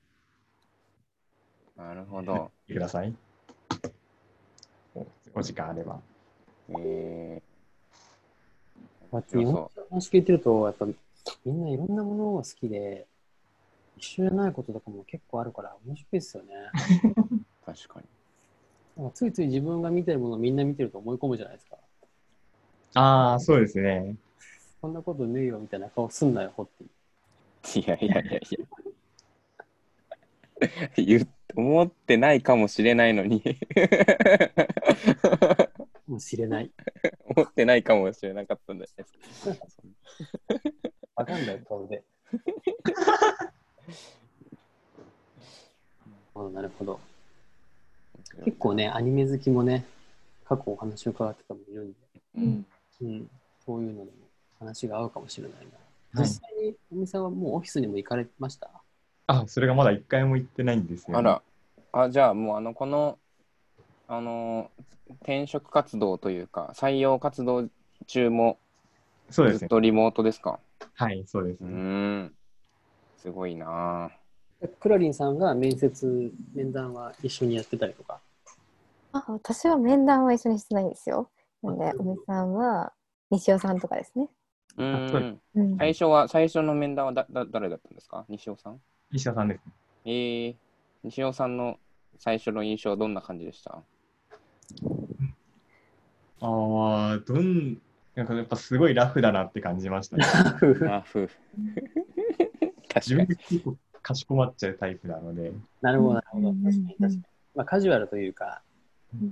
[1.77, 1.81] う。
[1.81, 2.51] なるほど。
[2.67, 3.15] 見てください。
[4.97, 6.01] おお時間あれば。
[6.81, 7.41] え
[9.01, 10.87] こうやって日本の話聞いてると、やっぱ
[11.45, 13.07] みんないろんなものが好きで、
[13.97, 16.53] 一緒じゃないこととかも結構あるから面白いですよね。
[16.75, 18.16] ー、 確かに。
[19.15, 21.77] ついつい自分が見てるものをみんな見てると思い込むじゃないですか。
[22.95, 24.17] ああ、そうですね。
[24.81, 26.87] そんなことねえよみたいな顔すんなよ、ホッティ。
[27.81, 28.41] いやいやいやいや。
[30.97, 33.43] 言う思ってないかもしれないのに
[36.07, 36.71] もう知れない。
[37.25, 39.57] 思ってないかもしれなかったんじゃないですか。
[41.17, 42.03] わかんない顔で。
[46.35, 47.01] あ なるほど。
[48.45, 49.85] 結構ね、アニメ好きもね、
[50.45, 51.99] 過去お話を伺ってたもいるんで、
[52.37, 52.67] うん、
[53.03, 53.31] うん、
[53.65, 54.17] そういうのでも
[54.59, 55.67] 話が合うかもしれないな。
[55.67, 55.77] はい
[56.19, 58.71] 実際にお店はもうオフィスにも行かれました？
[59.27, 61.43] あ、それがまだ一回も行ってないんですよ、あら、
[61.93, 63.19] あ、じゃあもうあの、この、
[64.09, 64.71] あの、
[65.23, 67.69] 転職活動というか、採用活動
[68.07, 68.57] 中も
[69.29, 69.59] そうですね。
[69.59, 70.59] ずっとリモートですか？
[70.95, 71.73] はい、そうですうね。
[71.73, 72.35] ーん。
[73.19, 78.21] すごいなぁクラリンさんが面接、面談は一緒にやってたりとか？
[79.17, 81.31] あ私は面談は一緒にしてないんですよ。
[81.63, 82.93] なんで、おみさんは
[83.31, 84.29] 西尾さんとかですね。
[84.77, 85.41] うん。
[85.55, 88.25] うん、最初は、最初の面談はだだ誰だったんですか？
[88.29, 88.81] 西尾さん？
[89.13, 89.73] 石田さんですね。
[90.05, 90.57] えー、
[91.05, 91.79] 西尾さんの
[92.19, 93.73] 最初の印象どんな感じでした？
[93.73, 93.83] あ
[96.41, 97.81] あ、どん、
[98.15, 100.25] なんかやっぱすごいラフだなって感じましたね。
[100.27, 101.31] あ、 夫婦。
[102.97, 103.27] 自分。
[103.27, 106.49] で結構かしこまっちゃうタイプなので、なるほど、なるほど。
[106.51, 107.23] うん確かに確かに。
[107.55, 108.66] まあ、カジュアルというか、うん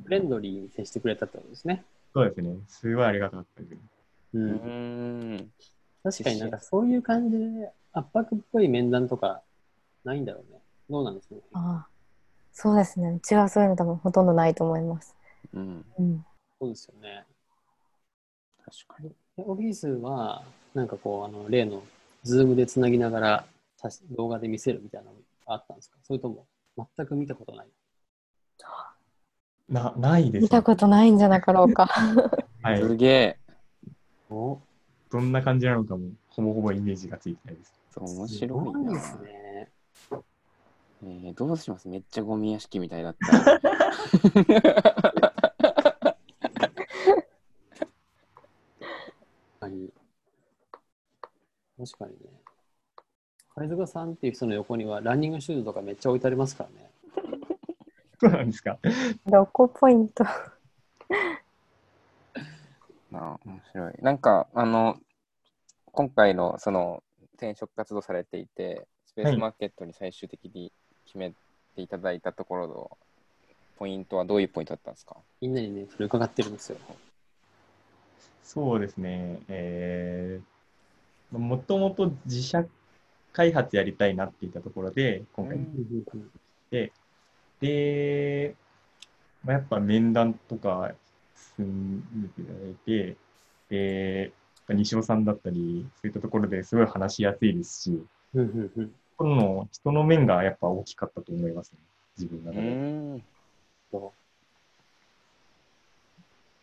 [0.05, 1.85] フレンドリーに接してくれたってことですね。
[2.14, 2.57] そうですね。
[2.68, 3.73] すごいありがたかったです。
[4.35, 4.38] う。
[4.38, 5.53] うんーん。
[6.03, 9.42] 確かになんかそういう感じで圧迫っぽい面談とか
[10.05, 10.61] ないんだろうね。
[10.90, 11.40] どうなんですかね。
[11.53, 11.88] ああ
[12.53, 13.09] そうですね。
[13.11, 15.14] うちはそういうの多分ほとんどないと思います。
[15.53, 15.85] うん。
[15.99, 16.25] うん。
[16.61, 17.25] そうですよね。
[18.64, 19.09] 確かに。
[19.37, 20.42] でオフィスは、
[20.73, 21.83] なんかこう、あの例の
[22.23, 23.44] ズームでつなぎながら
[24.12, 25.16] 動画で見せるみたいなの
[25.47, 25.97] があったんですか？
[26.05, 26.47] それとも
[26.97, 27.68] 全く見たことない？
[29.68, 31.87] な、ないです、見たことないんじゃなかろうか。
[32.62, 32.81] はい。
[32.81, 33.38] すげえ。
[34.31, 34.59] お
[35.11, 37.72] どんな感じなのかも、ほぼほぼイメージがついてないです。
[37.90, 39.70] そう面す白いですね。
[41.07, 41.87] えーどうします？
[41.88, 43.61] めっちゃゴミ屋敷みたいだったら。
[43.61, 44.40] 確
[49.61, 49.92] かに。
[51.79, 52.18] 確かにね。
[53.55, 56.90] 貝塚さんっていう人の横にはランニングシューズとかめっちゃ置いてありますからね。
[58.24, 58.78] そうなんですか？
[59.26, 60.24] どこポイント。
[63.10, 63.92] なあ面白い。
[64.00, 64.98] なんか、あの、
[65.92, 67.02] 今回のその
[67.34, 70.72] 転職活動されていて、スペースマーケットに最終的に
[71.04, 71.32] 決め
[71.76, 72.98] ていただいたところの
[73.76, 75.16] ポイントはどういうポイントだったんですか？
[75.40, 76.78] みんなにね、それ伺ってるんですよ。
[78.42, 79.38] そうですね。
[79.48, 82.64] えー、もともと自社
[83.32, 86.30] 開発やりたいなって言ったところで、今回うん
[87.64, 88.55] で、
[89.42, 90.92] まあ、やっぱ面談とか
[91.57, 93.16] 進めていただいて、
[93.70, 94.33] で、やっ
[94.68, 98.07] ぱ西尾さんだったり、そういったところですごい話しやすいですし、
[99.16, 101.79] この人の面がやっぱ大きかったと思いますね、
[102.18, 102.68] 自分のう中で。
[102.70, 103.22] ん。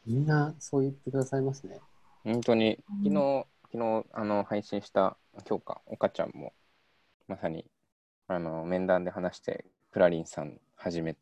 [0.05, 1.79] みんなそう言ってくださいますね。
[2.23, 6.53] 本当に、昨日、昨日、あの、配信した、今日か、岡ちゃんも、
[7.27, 7.65] まさに、
[8.27, 11.15] あの、面談で話して、クラリンさんはじめ、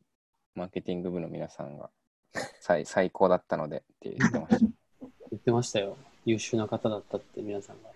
[0.55, 1.89] マーケティング部の皆さんが、
[2.61, 4.59] 最最高だったのでって言ってました。
[5.31, 5.97] 言ってましたよ。
[6.23, 7.89] 優秀な方だったって皆さんが。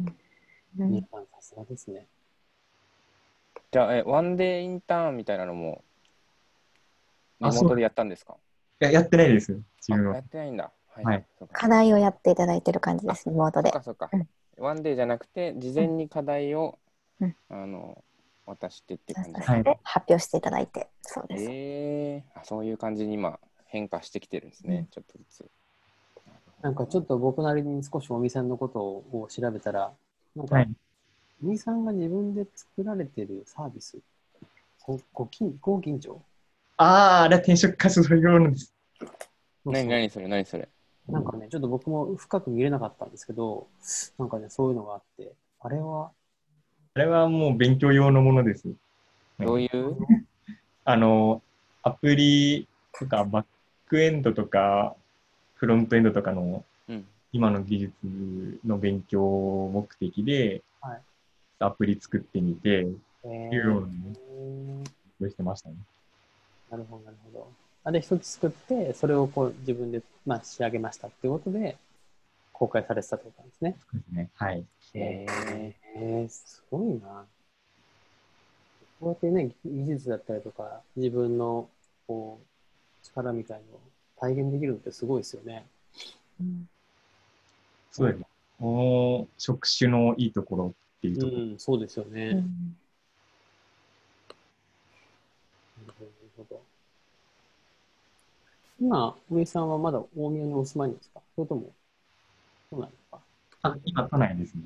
[0.00, 0.16] うん
[0.76, 2.06] 皆さんさすがですね。
[3.70, 5.82] じゃあ、え、ワンデーインターンみたいなのも、
[7.40, 8.36] リあそうモートでやったんですか？
[8.82, 10.28] いや、やってないです、自分はあやっ。
[10.28, 10.70] てないんだ。
[10.88, 11.04] はい。
[11.06, 13.82] はい課題をやっていただいてる感じです、リモートでそっか。
[13.84, 14.28] そっかうん。
[14.58, 16.78] ワンデーじゃなくて、事前に課題を、
[17.20, 18.04] うんあの、
[18.46, 19.62] 渡してって感じですはい。
[19.62, 21.44] で発表していただいて、そうです。
[21.48, 24.86] えー、あそういう感じに今変化してきてるんですね、うん。
[24.86, 25.50] ちょっとずつ。
[26.62, 29.92] なんかちょっと僕なりに少しおみさんのことを調べたら、
[30.34, 30.70] なんか、はい。
[31.42, 33.98] おみさんが自分で作られてるサービス、
[34.86, 36.22] ごご近ご近所
[36.76, 38.74] ああ、あれは転職活動用なんです。
[39.64, 40.68] 何何それ何それ？
[41.08, 43.66] なんかね、ちょっと僕も深く見れなかったんですけど、
[44.18, 46.12] なんかね、そういうのがあって、あれは、
[46.94, 48.68] あれはもう勉強用のものです。
[49.40, 49.96] どういう？
[50.84, 51.42] あの、
[51.82, 53.46] アプリとかバッ
[53.86, 54.94] クエンドとか
[55.56, 57.04] フロントエンドとかのうん。
[57.32, 59.20] 今の技術の勉強
[59.72, 61.00] 目的で、はい
[61.60, 62.86] アプリ作ってみて、
[63.24, 63.86] えいうような
[65.26, 65.76] ねしてましたね。
[66.70, 67.50] なるほど、なるほど。
[67.84, 71.76] あれ一つ作って、それをこう自分で、まあ、仕上げましたっていうことで、
[72.52, 73.76] 公開されてたってことなんですね。
[73.80, 74.30] そうですね。
[74.34, 74.64] はい。
[74.94, 77.26] ええー、すごいな。
[79.00, 81.68] こうやってね、技術だったりとか、自分の
[82.06, 83.80] こう力みたいのを
[84.18, 85.66] 体現できるのってすごいですよね。
[86.40, 86.68] うん
[87.92, 88.26] そうですね。
[88.58, 91.38] この職種のいいところっていううところ。
[91.42, 92.26] ん、そうですよね。
[92.26, 92.76] なるうん
[95.86, 96.60] ほど、なるほど。
[98.80, 101.20] 今、上さんはまだ大宮にお住まいですか？
[101.36, 101.70] それとも、
[102.70, 103.20] そうなんですか？
[103.62, 104.62] あ、今、都内ですね。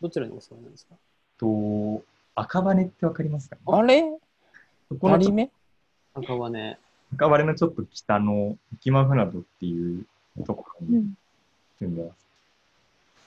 [0.00, 0.94] どちらにお住まいなんですか？
[1.38, 2.02] と、
[2.34, 4.04] 赤羽ってわかりますか、ね、あれ？
[4.88, 5.14] そこの
[6.14, 6.78] 赤羽
[7.14, 10.06] 赤羽のちょっと北の浮間船戸っていう
[10.44, 11.14] ところにうん
[11.78, 12.26] 住んでます。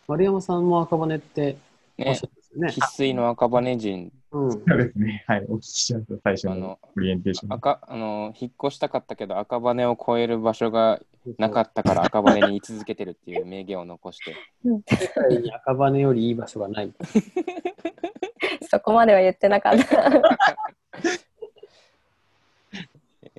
[0.08, 1.16] 丸山さんも赤羽。
[1.16, 1.58] って
[2.00, 2.22] おっね
[2.56, 2.72] ね。
[2.72, 4.52] 生粋の赤羽人、うん。
[4.52, 5.24] そうですね。
[5.28, 5.46] はい。
[5.50, 6.16] お聞きしました。
[6.24, 7.54] 最初のオリエンテーション。
[7.54, 11.00] 赤、あの、引っ越したかったけど赤羽を越える場所が
[11.38, 14.36] なかったから赤羽に居続けてるっていう名言を残して。
[14.64, 16.94] 世界に赤羽よりいい場所がない。
[18.70, 20.22] そこまでは言ってなかった。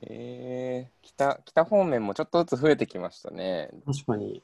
[0.03, 3.71] えー、北、北方面もちょっとずつ増えてきましたね。
[3.87, 4.43] 確かに。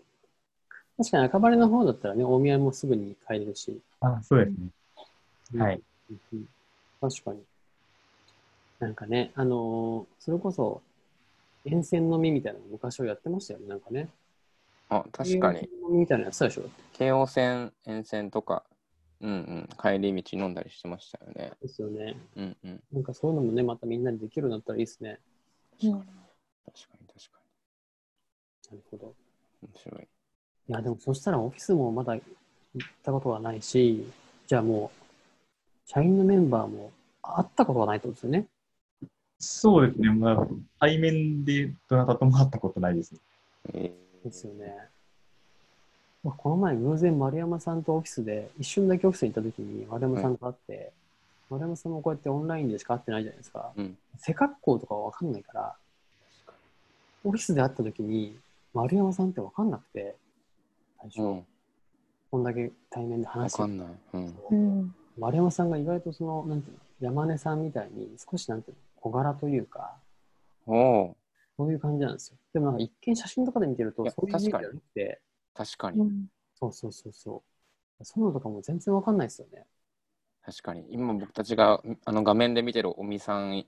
[0.99, 3.81] 確かに赤羽の方だったらね、大宮もすぐに帰れるし。
[4.01, 4.57] あ、そうです
[5.55, 5.61] ね。
[5.63, 5.83] はい。
[7.01, 7.43] 確かに。
[8.79, 10.83] なんかね、あのーそれこそ、
[11.65, 14.09] 沿線飲みみたいなの昔はやってましたよね、なんかね。
[14.89, 15.59] あ、確かに。
[15.59, 16.63] 沿線飲みみたいなのやってたでしょ？
[16.95, 18.65] 京王線、沿線とか、
[19.21, 21.53] うんうん、帰り道飲んだりしてましたよね。
[21.61, 22.17] ですよね。
[22.37, 22.83] うんうん。
[22.93, 25.19] なんかそういうのもね、またみんなでできるようになったらいいですね。
[25.83, 27.39] うん確かに確か
[28.71, 29.15] なるほど。
[29.63, 29.69] に。
[29.69, 30.09] 面白い。
[30.69, 34.07] いや、でもそしたらオフィスもまだ行ったことがないし、
[34.47, 36.91] じゃあもう、社員のメンバーも
[37.23, 38.47] 会ったことがないってことですよね。
[39.39, 40.11] そうですね。
[40.11, 40.47] まあ、
[40.81, 43.21] 対面でどなたとも会ったことないですね。
[43.75, 43.93] え
[44.25, 44.75] ですよね。
[46.25, 50.93] まあこの前偶然丸山さんとオフィスで、一瞬だけオフィスに行った時に丸山さんと会って、
[51.49, 53.73] 丸山さんもこうやってオンラインでしか会ってないじゃないですか。
[53.77, 53.99] ーうん。
[54.19, 55.77] 背格好とかは分かんないから、
[57.23, 58.37] オフィスで会った時に
[58.75, 60.17] 丸山さんって分かんなくて、
[61.11, 61.47] 最初、うん。
[62.31, 63.89] こんだけ対面でわ話してかんない。
[64.15, 64.35] うん。
[64.51, 64.95] うん。
[65.19, 69.97] 丸山さんが意外とその、なんていうの、山根さんみたいに少しなんていうの、小柄というか、
[70.67, 71.17] おお
[71.57, 72.39] そういう感じなんですよ。
[72.53, 75.21] でもなんか一見写真とかで見てると、そういうイメージじゃ確かになくて、
[75.55, 76.01] 確かに。
[76.01, 76.27] うん。
[76.55, 77.43] そうそうそうそ
[78.01, 78.05] う。
[78.05, 79.65] そういうのとかも全然わかんないですよね。
[80.43, 80.87] 確かに。
[80.91, 83.65] 今僕たちがあの画面で見てるおみさん、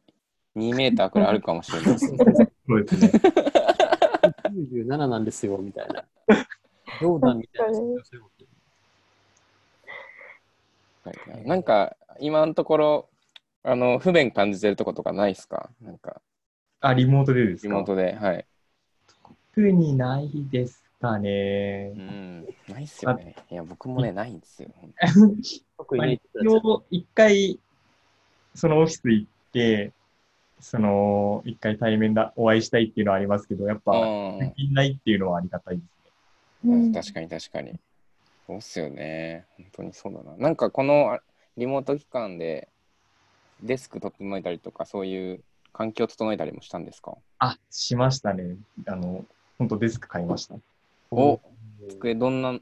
[0.57, 2.09] 2メーターくらいあるかもしれないです。
[2.17, 3.11] そうですね。
[4.49, 6.05] 97なんですよ、みたいな。
[6.99, 7.79] ジョーダンみたいな。
[11.45, 13.09] なんか、今のところ、
[13.63, 15.71] あの、不便感じてるとことかないですか？
[15.81, 16.21] なんか、
[16.81, 17.69] あ、リモートでですか？
[17.69, 18.15] リモートで。
[18.15, 18.45] はい。
[19.55, 21.99] 特にないですかねう。
[21.99, 22.47] ん。
[22.69, 23.35] ないっすよね。
[23.51, 24.69] いや、僕もね、ないんですよ。
[24.83, 25.03] まあ
[25.79, 27.59] 特にね一応、一回、
[28.55, 29.93] そのオフィス行って、
[30.61, 35.91] その、一回対面だ、お会いしたいっていうのはありますけど、やっぱ、うんできないっていうのはありがたいですね。
[36.65, 37.79] うん確かに確かに。
[38.47, 39.47] そうっすよね。
[39.57, 40.37] 本当にそうだな。
[40.37, 41.21] なんかこのあ
[41.57, 42.69] リモート期間で
[43.63, 45.41] デスク整えたりとか、そういう
[45.73, 47.17] 環境整えたりもしたんですか？
[47.41, 48.57] あ、しましたね。
[48.87, 49.25] あの、
[49.59, 50.57] 本当デスク買いました。
[51.11, 51.41] お
[51.89, 52.53] 机どんなあ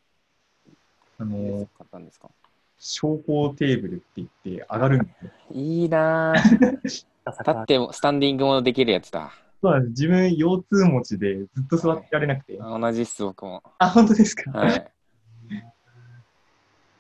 [1.19, 2.31] デのス、ク買ったんですか？
[2.79, 5.31] 昇降テーブルって言って上がるんですよ。
[5.53, 6.77] いいなぁ。
[7.27, 9.33] 立ってもスタンディングもできるやつだ。
[9.67, 9.91] そうなんです。
[9.91, 12.57] 自分、腰痛持ちでずっと座ってられなくて。
[12.61, 13.65] あ同じっす、僕も。
[13.79, 14.93] あ、本当ですか、はい。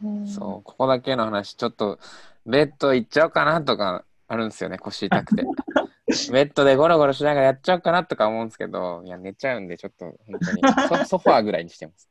[0.03, 2.01] うんそう、ここだけの話、ちょっと
[2.45, 5.45] ベッド行っちゃおうかなとかあるんですよね、腰痛くて。
[6.33, 12.11] ベッドでゴロゴロしながらやっちゃおうかなとか思うんですけど、いや、寝ちゃうんで、ちょっと本当にソ ソファーぐらいにしてます。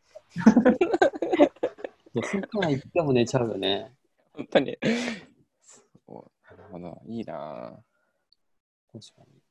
[2.24, 3.92] そこから行っても寝ちゃうよね。
[4.34, 4.78] 本当に。
[5.62, 7.78] そうなるほど、いいな
[8.94, 9.45] 確かに。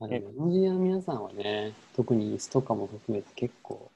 [0.00, 3.90] まあ、でも、の皆さんはね、特に椅子とかも含めて結構。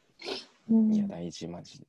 [0.69, 1.87] いや、大事、マジで。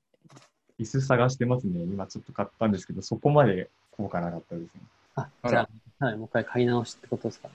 [0.79, 1.81] 椅子探してますね。
[1.81, 4.81] 今ちょっと買ったんですけど、そこまで効果なかったですね。
[5.15, 5.67] あ、じゃ
[5.99, 7.49] あ、はい、もう一回買い直しってことですか？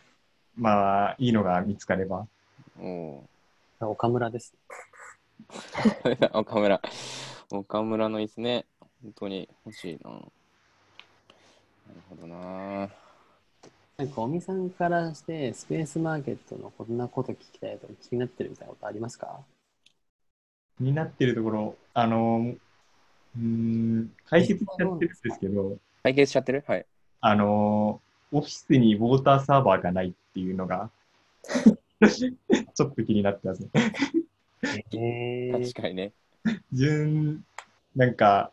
[0.54, 2.26] まあ、いいのが見つかれば。
[2.78, 3.24] お
[3.80, 4.54] 岡村です。
[5.48, 6.82] ー 岡村。
[7.50, 8.66] 岡村の椅子ね、
[9.02, 10.24] 本当に欲しいななる
[12.10, 12.88] ほどな
[14.00, 19.40] なんか、尾身さんからして、スペースマーケットのこんなこと聞きたいとか気になってるみたいなことありますか？
[20.78, 22.54] 気になってるところ、あの、
[23.36, 26.64] うーん、解説しちゃってるんですけど、解決しちゃってる？
[26.66, 26.86] はい。
[27.20, 28.00] あの、
[28.32, 30.90] オフィスにウォーターサーバーがないっていうのが、
[32.08, 33.68] ちょっと気になってますね。
[34.94, 36.12] え確かにね。
[36.72, 37.44] 順、
[37.94, 38.50] なんか、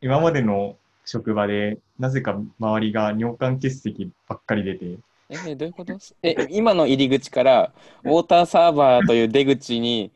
[0.00, 4.98] 今までの職場で、なぜか周りが尿管結石ばっかり出て、
[5.30, 5.96] え、どういうこと？
[6.22, 7.72] え、今の入り口から、
[8.04, 10.10] ウォーターサーバーという出口に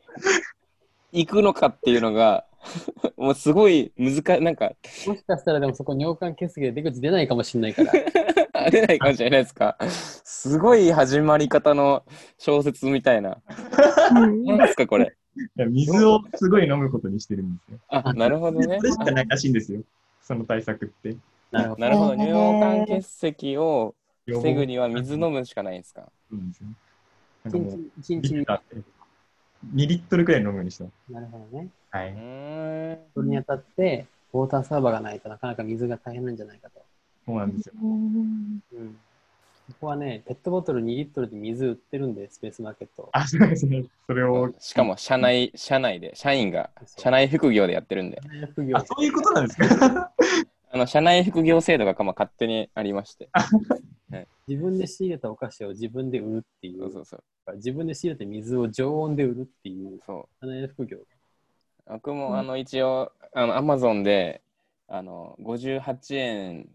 [1.11, 2.45] 行くのかっていうのが、
[3.17, 4.71] もうすごい難い、なんか、
[5.07, 7.91] もしかしたらでもそこ尿管結石で出口出ないかもしれないから。
[8.53, 9.77] あ 出ないかもしれないですか？
[9.89, 12.03] すごい始まり方の
[12.37, 13.37] 小説みたいな。
[14.15, 15.15] うん何ですか、これ？
[15.69, 17.79] 水をすごい飲むことにしてるんですよ。
[17.89, 18.85] あ、なるほどねそ。
[18.85, 19.81] れしかないらしいんですよ。
[20.21, 21.15] その対策って。
[21.51, 21.81] なるほど。
[21.81, 22.13] なるほど。
[22.13, 26.11] へー尿管結石を予防防ぐには水飲むしかないんですか？
[26.29, 26.67] そうなんですよ。
[27.43, 28.83] なん一かもう、日、一日にリッター
[29.73, 30.85] 2リットルくらい飲むようにした。
[31.09, 31.69] なるほどね。
[31.91, 32.13] はい。
[33.13, 36.81] それにあたって、ウォーターサーバーがないとなかなか水が大変なんじゃないかと。
[37.25, 37.73] そうなんですよ。
[37.81, 38.97] うんうん。
[39.71, 43.09] ここはね、ペットボトル2リットルで水売ってるんで、スペースマーケット。
[43.13, 43.85] あ、そうですね。
[44.05, 50.11] それを、しかも、社内、社内で、社員が、社内副業でやってるんで、副業あ、そういうことなんですか。
[50.73, 53.29] あの、社内副業制度がまあ勝手にありまして。
[54.47, 57.55] 自分で仕入れたお菓子を自分で売るっていそうう、そうそう。
[57.55, 60.45] 自分で仕入れた水を常温で売るっていう、そう。
[60.45, 60.97] 社内副業。
[61.87, 64.41] 僕も、あの、一応、あの、アマゾンで、
[64.87, 66.69] あの、58円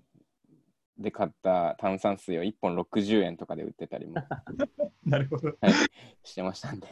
[0.98, 4.14] で買った炭酸水を1本60円とかで売ってたりも
[5.04, 5.52] なるほど。
[6.24, 6.88] してましたんで。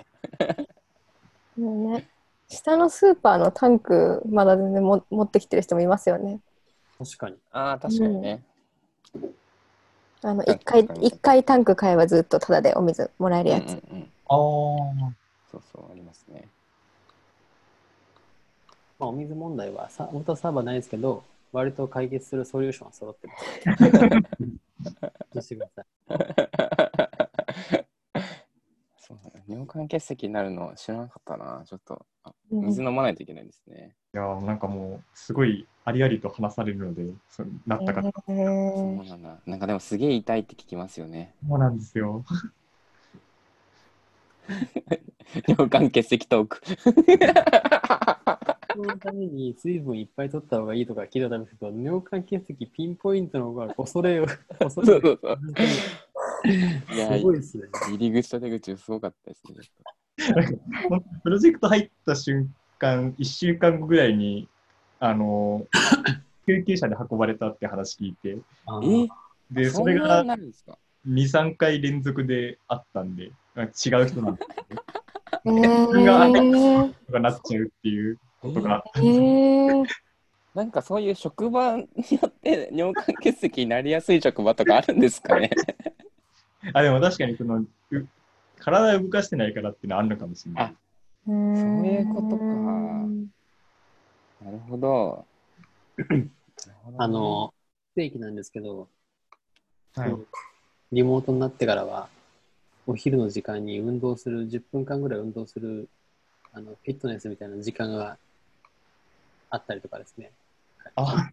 [1.56, 2.08] もうね、
[2.48, 6.40] 下のスーパーのタンク、まだ全然も持ってきてる人もいますよね。
[6.98, 7.36] 確かに。
[7.50, 8.42] ああ、確かにね。
[10.22, 13.72] あの、タンク一回、一回タンク買えばずっとタダでお水もらえるやつ。
[13.72, 15.12] うんうんうん、ああ。
[15.50, 16.48] そうそう、ありますね。
[18.98, 21.22] まあ、お水問題はさ、本当はサーバーないですけど、
[21.54, 23.32] 割と解決するソリューションは揃ってる。
[25.32, 25.86] どうしてください。
[28.98, 31.62] そうだね尿管結石になるの知らなかったな。
[31.64, 32.04] ちょっと、
[32.50, 33.94] 水飲まないといけないですね。
[34.14, 39.36] いやーなんかもう、すごいありありと話されるので、そうなった方、へそうーなんだ。
[39.46, 41.34] なんかでもすげえ痛いって聞きますよね。
[41.48, 42.24] そうなんですよ。
[45.48, 46.60] 尿管結石トーク。
[48.74, 54.26] そのために水分いっぱい取った方がいいとか聞いたんですけど、尿管結石ピンポイントの方が恐れを、
[54.58, 55.38] 恐それをうそうそう。
[56.94, 57.64] いや、すごいですね。
[57.88, 60.58] 入り口と出口すごかったですね。
[61.22, 64.48] プロジェクト入った瞬間、1週間後ぐらいに、
[64.98, 68.36] あのー救急車で運ばれたって話聞いて、
[69.50, 73.32] で、それがになるんですか？2、3回連続であったんで、違う
[73.74, 74.46] 人なんだ
[75.46, 76.92] へー。
[77.06, 78.16] とかなっちゃうっていう。
[78.16, 78.20] こ
[78.50, 79.84] とが、へー
[80.54, 85.50] なんかそういう職場によって尿管結石になりやすい職場とかあるんですかね？
[86.72, 87.66] あ、でも確かにその、う
[88.58, 90.76] 体を動かしてないからっていうのはあるのかもしれない。
[91.26, 92.44] そうそういうことか
[94.44, 95.26] なるほど。
[96.98, 97.52] あの、
[97.92, 98.88] 不定期なんですけど、
[99.94, 100.16] はい。
[100.92, 102.08] リモートになってからは、
[102.86, 105.88] お昼の時間に運動する、10分間ぐらい運動する、
[106.52, 108.18] あの、フィットネスみたいな時間が
[109.54, 110.32] あったりとかですね。
[110.96, 111.30] あ、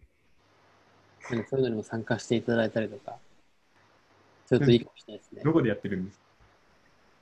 [1.30, 3.18] なんかそういうのにも参加していただいたりとか、
[4.48, 5.52] ちょっといいかもしれないですねど。
[5.52, 6.18] こでやってるんです？
[6.18, 6.22] か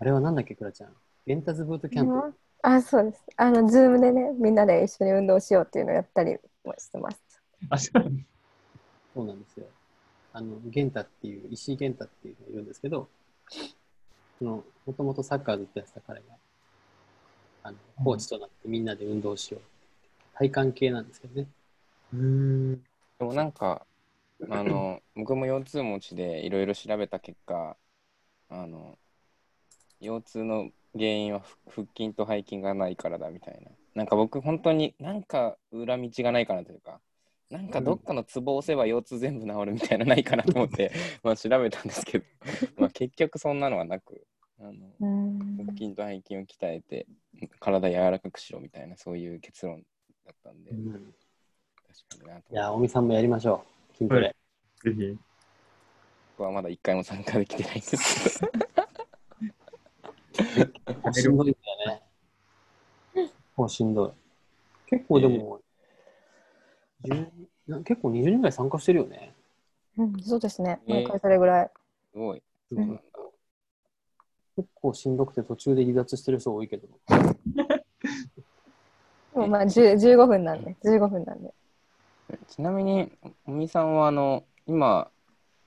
[0.00, 0.90] あれはなんだっけ、クラちゃん？
[1.26, 2.34] レンタズブートキャンプ。
[2.62, 3.24] あ、そうです。
[3.36, 7.18] あの、ズームでね、みんなで一緒に運動しようっていうのをやったりもしてます。
[7.70, 8.26] あ、そうなんです
[9.14, 9.66] そうなんですよ。
[10.32, 13.08] あの、ゲンタっていう、石井ゲンタっていうのがいるんですけど、
[14.38, 16.26] その、もともとサッカーずっとやってた彼が、
[17.62, 19.60] あの、コーチとなってみんなで運動しよう。
[20.48, 21.48] 体幹系なんですけどね。
[23.18, 23.84] でもなんか、
[24.48, 27.76] あの、 僕も腰痛持ちでいろいろ調べた結果、
[28.48, 28.98] あの、
[30.00, 33.70] 腰痛の原因は腹筋と背筋がないからだみたいな。
[33.94, 37.00] なんか僕本当になんか裏道がないかなというか、
[37.50, 40.90] なんかどっかのツボを押せば腰痛全部治るみたいなのないかなと思って、
[41.22, 42.24] まあ調べたんですけど、
[42.78, 44.26] まあ結局そんなのはなく、
[44.58, 47.06] あのうん腹筋と背筋を鍛えて
[47.58, 49.82] 体柔らかくしろみたいなそういう結論
[50.30, 51.14] だったんで、うん
[52.12, 53.96] 確かになといや、おみさんもやりましょう。
[53.96, 54.36] 筋トレ。
[54.84, 55.18] ぜひ。
[56.38, 58.52] 僕はまだ一回も参加できてないんですけど。
[60.32, 60.72] 結
[61.02, 62.02] 構しんどいんだよね。
[63.14, 64.12] 結構しんどい。
[64.86, 65.60] 結構でも、
[67.04, 67.26] 10
[67.66, 69.34] な結構20人ぐらい参加してるよね。
[69.98, 70.80] うん、そうですね。
[70.86, 71.70] えー毎回それぐらい。
[72.12, 72.42] すごい。
[72.70, 73.02] うんそうなんだ。
[74.56, 76.88] 結構しんどくて途中で離脱してる人多いけど。
[79.34, 81.52] でもまあ10 15分なんで、15分なんで。
[82.48, 83.10] ちなみに、
[83.46, 85.10] おみさんはあの今、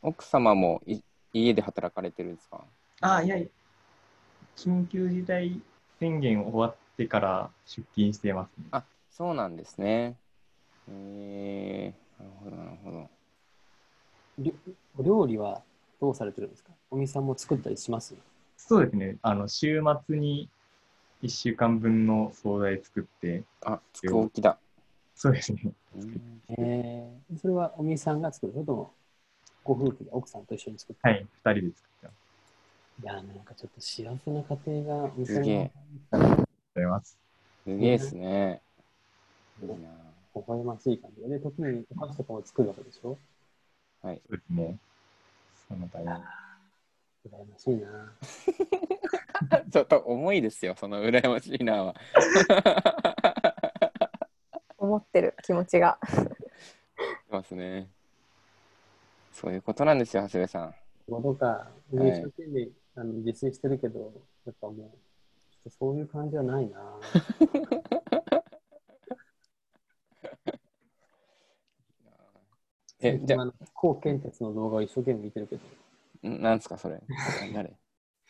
[0.01, 0.99] 奥様もい
[1.33, 2.63] 家で働かれてるんですか？
[3.01, 3.47] あ、いやいや、
[4.55, 5.59] 緊急事態
[5.99, 8.65] 宣言終わってから出勤してます、ね。
[8.71, 10.15] あそうなんですね。
[10.89, 13.09] えー、なるほど、なるほど。
[14.39, 14.53] り
[14.97, 15.61] お料理は
[16.01, 16.71] どうされてるんですか？
[16.91, 18.15] おみさんも作ったりします？
[18.57, 19.17] そうですね。
[19.21, 20.49] あの、週末に
[21.23, 24.57] 1週間分の惣菜作って、あ、つくおきだ。
[25.15, 25.71] そうですね。
[25.95, 28.53] うんえー、それはおみさんが作る？
[28.53, 28.93] それとも
[29.63, 31.07] ご夫婦で奥さんと一緒に作って？
[31.07, 32.15] るはい、2人で作ってます。
[33.01, 35.71] いやーなんかちょっと幸せな家庭がおみさんがすげえ
[36.11, 36.45] ありがとうご
[36.75, 37.17] ざいます。
[37.63, 38.61] すげえですね。
[39.61, 39.75] いいな
[40.35, 43.17] 微笑ましい感じで、ね、時にお菓子とかも作るわけでしょ？
[44.01, 44.77] そうですね。
[45.69, 46.09] そのために。
[46.11, 46.17] 羨
[47.49, 48.13] ましいな。
[49.71, 51.95] ちょっと重いですよ、その羨ましいなは。
[54.77, 55.99] 思ってる気持ちが。
[57.29, 57.89] ますね。
[59.31, 60.75] そういうことなんですよ、長谷部さん。
[61.05, 64.13] 仕事か、はい一生懸命、あの実践してるけど、
[64.45, 64.75] やっぱもう、
[65.51, 66.99] ちょっとそういう感じはないな。
[73.01, 75.61] え、じゃあ、高健鉄の動画を一生懸命見てるけど、
[76.29, 77.01] んなんですか、それ。
[77.53, 77.75] 誰？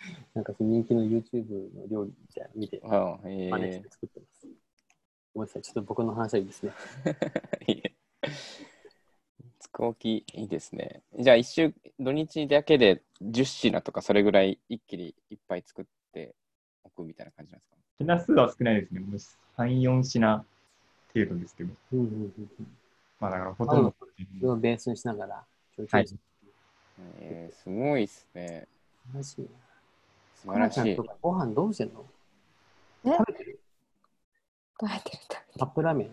[0.33, 4.47] なんか人気の YouTube の料理みたいなの見て、あえ真似して作ってます。
[5.33, 6.71] ごめんなさい、ちょっと僕の話はいいですね。
[7.67, 7.93] ー、いえ
[9.73, 11.01] 服置きいいですね。
[11.17, 16.35] じゃあ一週、土日だけで10品とかそれぐらい一気にいっぱい作って
[16.83, 17.77] おくみたいな感じなんですか？
[17.97, 18.99] 品数は少ないですね。
[18.99, 19.19] もう
[19.57, 20.45] 3、4品
[21.13, 21.73] 程度ですけど。
[21.93, 22.77] うんうんうんうん。
[23.19, 23.95] まあだからほとんど。
[24.39, 25.43] それをベースにしながら、
[25.75, 26.07] ちょいちょはいい。
[27.19, 28.67] えー、すごいっすね。
[29.05, 29.47] 素晴らしいな。
[30.43, 31.03] 素晴らしいかなちゃんと。
[31.03, 32.05] かご飯どうしてんの？
[33.05, 33.09] え？
[33.17, 33.59] 食べてる？
[34.79, 35.17] どうやってる？
[35.57, 36.09] カップラーメン？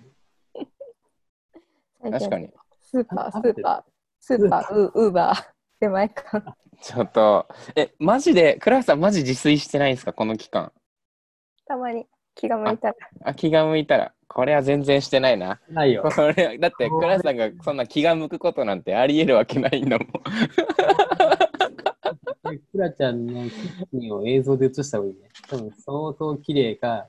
[2.11, 2.49] 確かに。
[2.83, 5.45] スーパー、スーパー、スーパー、ウウーバー、
[5.81, 6.55] 出前館。
[6.83, 10.13] ちょっと、え、マジで、倉橋さんマジ自炊してないんですか？
[10.13, 10.73] この期間。
[11.67, 12.95] たまに気が向いたら。
[13.25, 14.13] あ、気が向いたら。
[14.27, 15.61] これは全然してないな。
[15.69, 16.03] ないよ。
[16.03, 20.09] これ、だって、倉橋さんがそんな気が向くことなんてありえるわけないんだもん。
[22.81, 25.29] クラちゃんのキッチンを映像で映した方がいいね。
[25.51, 27.09] 多分相当綺麗か、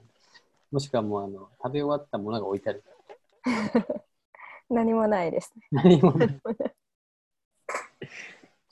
[0.69, 2.83] もしくはもうあの食べ終わったものが置いてある。
[4.69, 5.67] 何もないですね。
[5.71, 6.27] 何もない。
[6.27, 6.39] ち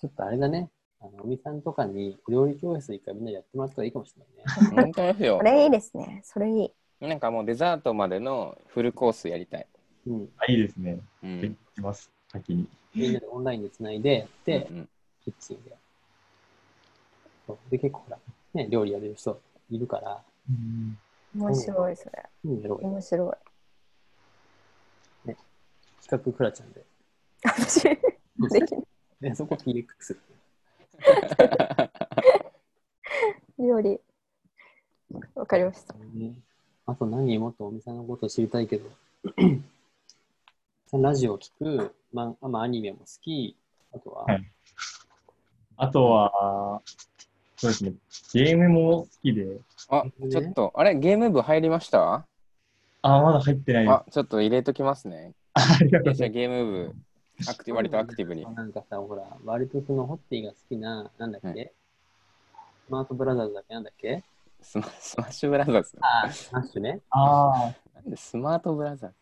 [0.04, 0.70] ょっとあれだね。
[1.00, 4.84] あの、おみさんとかにお料理教室一回みんなでやってもらった方がいいかもしれないね。
[4.84, 5.44] 本当ですよそ。
[5.46, 6.22] れいいですね。
[6.26, 7.08] それいい。
[7.08, 9.68] なんかもうデザートまでのフルコースやりたい。
[10.06, 10.30] うん。
[10.36, 11.00] あいいですね。
[11.24, 11.40] うん。
[11.40, 12.12] できます。
[12.28, 12.68] 先に。
[12.94, 14.90] みんなでオンラインでつないで、で、うん
[15.24, 15.79] キッチンで。
[17.50, 18.20] そうで、結構ほら、
[18.54, 19.42] ね、料理やれる人
[19.72, 20.22] いるから、
[21.36, 22.30] 面白い、それ。
[22.46, 22.90] うん、やろうよ。
[22.90, 23.36] 面白
[25.26, 25.34] い。
[26.04, 26.86] 企画クラちゃんで。
[27.44, 27.98] 私、 で
[28.68, 28.84] きない。
[29.22, 30.20] で、そこ PX。
[33.58, 34.00] 料理。
[35.34, 35.96] わかりました。
[35.96, 36.36] ね、
[36.86, 38.92] あと何もっとおみさんのことを知りたいけど、
[40.94, 43.58] ラジオ聞く、まあ、まあ、アニメも好き、
[43.92, 44.52] あとは、はい
[45.82, 46.82] あとは、
[47.60, 47.94] そうですね。
[48.34, 52.26] ゲームも好きで、あ、ちょっと、あれ、ゲーム部入りました？
[53.02, 53.94] あ、まだ入ってないです。
[53.94, 55.34] あ、ちょっと入れときますね。
[55.54, 56.96] ありがとうございじゃあゲーム部、
[57.50, 58.46] アクティ割とアクティブに。
[58.56, 61.72] なんかさ、ほら、割とそのホッティが好きな、なんだっけ、はい
[62.88, 63.74] スマートブラザーズだっけ？
[63.76, 64.24] なんだっけ？
[64.62, 65.98] スマスマッシュブラザーズ。
[66.02, 67.02] ああ、スマッシュね。
[67.12, 69.16] あなんでスマートブラザーズ？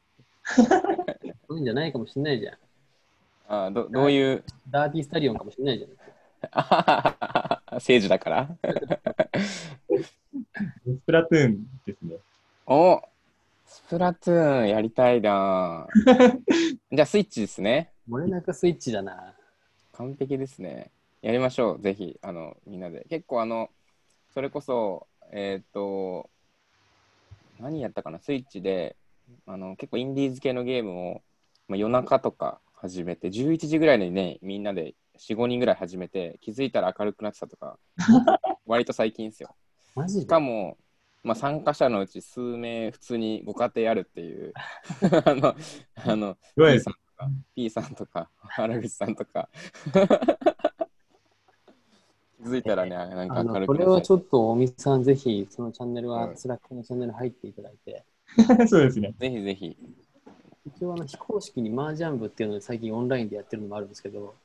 [1.48, 2.58] そういうんじゃないかもしんないじゃん。
[3.50, 5.92] あどどういう、ダーティースタリオンかもしんないじゃん。
[6.52, 7.18] あはは
[7.78, 8.49] は政治だから
[10.86, 12.17] スプラトゥーンですね。
[12.65, 13.01] お
[13.65, 15.88] スプラトゥーンやりたいな
[16.91, 17.91] じゃあスイッチですね。
[18.09, 19.34] 漏れなくスイッチだな。
[19.93, 20.91] 完璧ですね。
[21.21, 23.05] やりましょう、ぜひ、あの、みんなで。
[23.09, 23.69] 結構、あの、
[24.34, 26.30] それこそ、えっ、と、
[27.59, 28.95] 何やったかな、スイッチで、
[29.45, 31.21] あの、結構インディーズ系のゲームを、
[31.67, 37.78] まあ、夜中とか始めて、11時ぐらいにね、みんなで4、5人ぐらい始めて、気づいたら明るくなってたとか、
[38.65, 39.55] 割と最近ですよ。
[39.93, 40.26] しマジで？
[40.26, 40.78] かも、
[41.24, 44.53] まあ、参加者のうち数名、普通にご家庭あるっていう、
[45.26, 45.55] あの、
[45.95, 49.49] あの、P さんとか、P さんとか、原口さんとか。
[52.38, 58.05] 気づいたらね、なんか明るくなっちこれはちょっとおみさん、ぜひ、そのチャンネルは、うんスラックのチャンネル入っていただいて、
[58.68, 59.13] そうですね。
[59.18, 59.78] ぜひぜひ。
[60.68, 64.36] 一応あの非公式に麻雀部っていうので最近オンラインでやってるのもあるんですけど、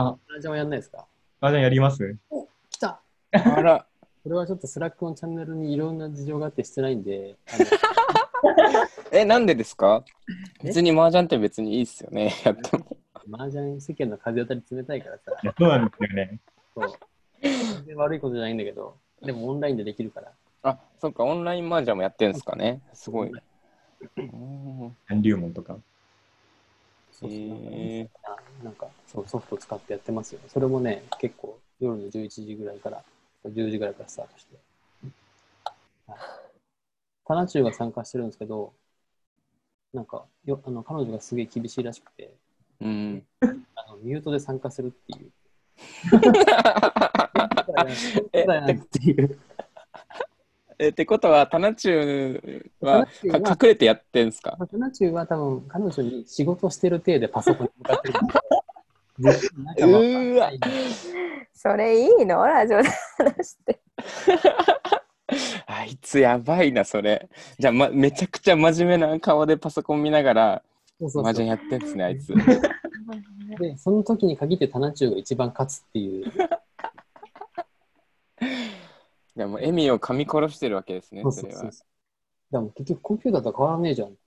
[0.00, 1.06] あ、麻雀はやんないですか？
[1.40, 2.16] あ、じゃあやります？
[2.70, 3.00] 来た。
[3.32, 3.84] あら、
[4.22, 7.36] これはちょっとスラックのチャンネルにいろんな事情があってしてないんで、
[9.10, 10.04] え、なんでですか？
[10.62, 10.66] え？
[10.68, 12.96] 別に麻雀って別にいいっすよね、やっても。
[13.32, 16.40] 麻雀世間の風当たり冷たいからさ、そうなんですよね。
[16.74, 16.92] そう。
[17.42, 20.32] 全然悪いことじゃないんだけど、でもオンラインでできるから。
[20.62, 22.80] あ、そっか、オンライン麻雀もやってるんですかね。
[22.94, 23.30] すごい。
[24.16, 25.76] うん韓流門とか。
[27.18, 30.40] そうそうへーあなんかそうソフト使ってやってますよ。
[30.48, 33.02] それもね、結構夜の11時ぐらいから、
[33.44, 34.56] 10時ぐらいからスタートして。
[36.06, 36.18] はい
[37.28, 38.72] タナチューが参加してるんですけど、
[39.92, 42.32] なんかよあの彼女がすげえ厳しいらしくて、
[42.80, 43.22] うん。
[43.42, 43.46] あ
[43.90, 45.30] のミュートで参加するっていう。
[48.32, 49.38] えだよなっていう。
[50.78, 54.56] え、ってことは、タナチューは隠れてやってんすか？
[54.70, 58.14] タナチューは多分彼女に仕事してる体でパソコンに向かってる
[59.88, 60.50] うーわ
[61.52, 62.46] それいいの？
[62.46, 63.80] ラジオで話して。
[65.66, 67.28] あいつやばいな、それ。
[67.58, 70.62] じゃあ、ま、めちゃくちゃ真面目な顔でパソコン見ながら、
[71.00, 72.32] そうそうそう麻雀やってんですね、あいつ。
[73.58, 76.32] で、その時に限ってタナチューが一番勝つっていう。
[79.38, 81.70] でも、エミを噛み殺してるわけですね、それは。
[82.50, 84.08] でも結局コンピューターと変わらねえじゃん。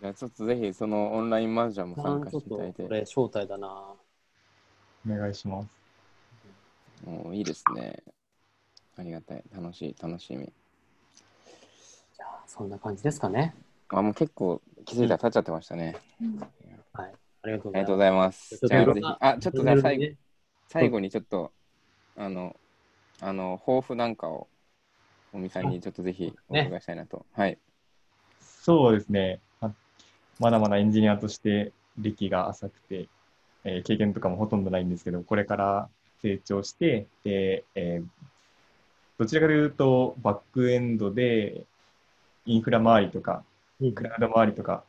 [0.00, 2.88] じゃあちょっとぜひ、そのオンライン麻雀も参加ちょっとしていただいてこ。
[2.90, 3.66] れ招待だな。
[3.66, 3.96] お
[5.08, 5.68] 願いします。
[7.04, 8.00] もういいですね。
[8.96, 9.42] ありがたい。
[9.52, 10.44] 楽しい、楽しみ。
[10.44, 13.52] じゃあそんな感じですかね。
[13.88, 15.96] あ、もう結構気づいたら経っちゃってましたね。
[16.92, 17.14] はい。
[17.44, 18.62] ありがとうございます。
[18.64, 20.16] じゃあぜひあ、ちょっとじゃあ最後ね
[20.68, 21.52] 最後にちょっと、
[22.16, 22.56] あの、
[23.20, 24.48] あの、抱負なんかを、
[25.32, 27.26] おみさんにちょっとぜひお伺いしたいなと。
[27.32, 27.60] はい。
[28.40, 29.40] そうですね。
[29.60, 29.74] ま
[30.40, 33.08] まだまだエンジニアとして歴が浅くて、
[33.64, 35.88] えー経験とかもほとんどないんですけど、これから
[36.22, 38.26] 成長して、で、えー
[39.18, 41.64] どちらかというと、バックエンドで
[42.46, 43.44] インフラ周りとか、
[43.80, 44.84] うんクラウド周りとか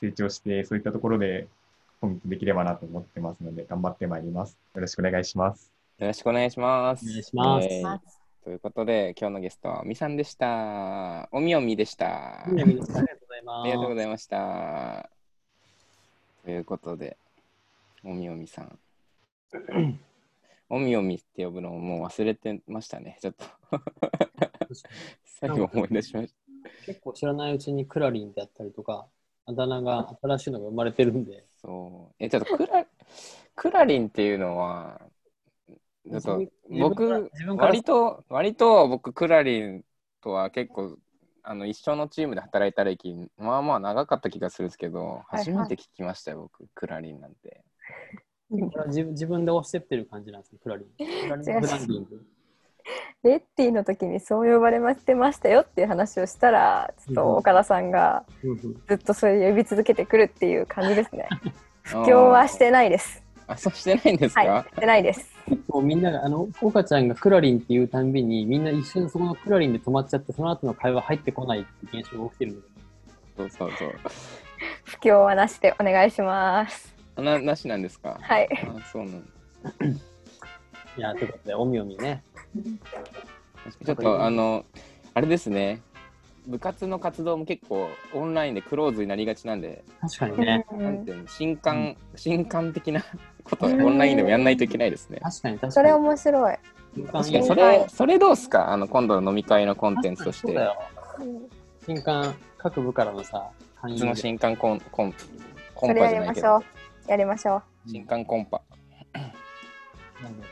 [0.00, 1.48] 成長して、そういったところで
[2.00, 4.58] コミットできればなと思ってますので、頑張ってまいります。
[4.74, 5.72] よろしくお願いします。
[5.98, 7.04] よろしくお願いします。
[7.04, 8.00] お願いしますえー
[8.46, 11.28] ということで、今日のゲストはおみさんでした。
[11.32, 12.44] おみおみでした。
[12.44, 13.62] ありがとうございます。
[13.62, 15.10] ありがとうございました。
[16.44, 17.16] ということで、
[18.04, 18.78] おみおみさん。
[20.68, 23.46] おみおみって呼ぶのをもう忘れてましたね、ちょっと。
[25.24, 26.32] 最後思い出しまし
[26.84, 29.06] 結構知らないうちにクラリンであったりとか、
[29.46, 31.68] あだ名が新しいのが生まれてるんで、た。
[31.68, 32.14] そう。
[32.18, 32.86] え、ちょっとクラ、
[33.54, 35.00] クラリンっていうのは、
[36.10, 39.84] ちょっと僕割と、割と僕、クラリン
[40.20, 40.98] とは結構、
[41.44, 47.62] あの一緒のチームで働いた歴、まあまあ長かった気がするんですけど、はい初めて聞きましたよ、僕、クラリンなんて。
[48.50, 50.88] 自分自分で押してってる感じなんですね、クラリン。
[50.96, 52.26] クラリンブランディング。
[53.22, 58.24] レッティの時にそう呼ばれましてましたよっていう話をしたら、ちょっと岡田さんが
[58.86, 61.28] ずっとそれ呼び続けてくるっていう感じですね。
[61.90, 63.22] 今今日はしてないです。
[63.48, 65.34] あ、そうしてないんですか、はい、してないです。
[65.68, 72.62] もうみんなが、あの、岡ちゃんがクラリンっていうたんびに、みんな一瞬そこのクラリンで止まっちゃって、その後の会話入ってこないって現象が起きてる
[73.36, 73.94] そうそうそう。
[74.84, 76.94] 不況はなしでお願いします。
[77.16, 78.18] ななしなんですか？
[78.20, 78.48] はい。
[78.52, 79.26] あそうなんだ。
[80.96, 82.22] いや、ということで、おみおみね。
[83.84, 84.64] ちょっとあの、
[85.14, 85.80] あれですね、
[86.46, 90.64] 部活の活動も結構オンラインでクローズになりがちなんで、確かにね。
[90.72, 93.02] なんていうの、新刊、新刊的な
[93.44, 95.20] ことをオンラインでもやんないといけないですね。
[95.22, 96.04] 確かに、確それかに。
[96.04, 96.56] 面白い。
[97.12, 98.72] 確かに、そはれ、いそれどうっすか？
[98.72, 100.76] あの、今度の飲み会のコンテンツとして、そうだよ。
[101.84, 105.14] 新刊、各部からのさ、勧誘でいつの新刊コン、コン、
[105.74, 106.64] コそれやンパじゃないけどりましょ
[107.06, 107.10] う、。
[107.10, 107.62] やりましょう。
[107.86, 108.62] 新刊コンパ。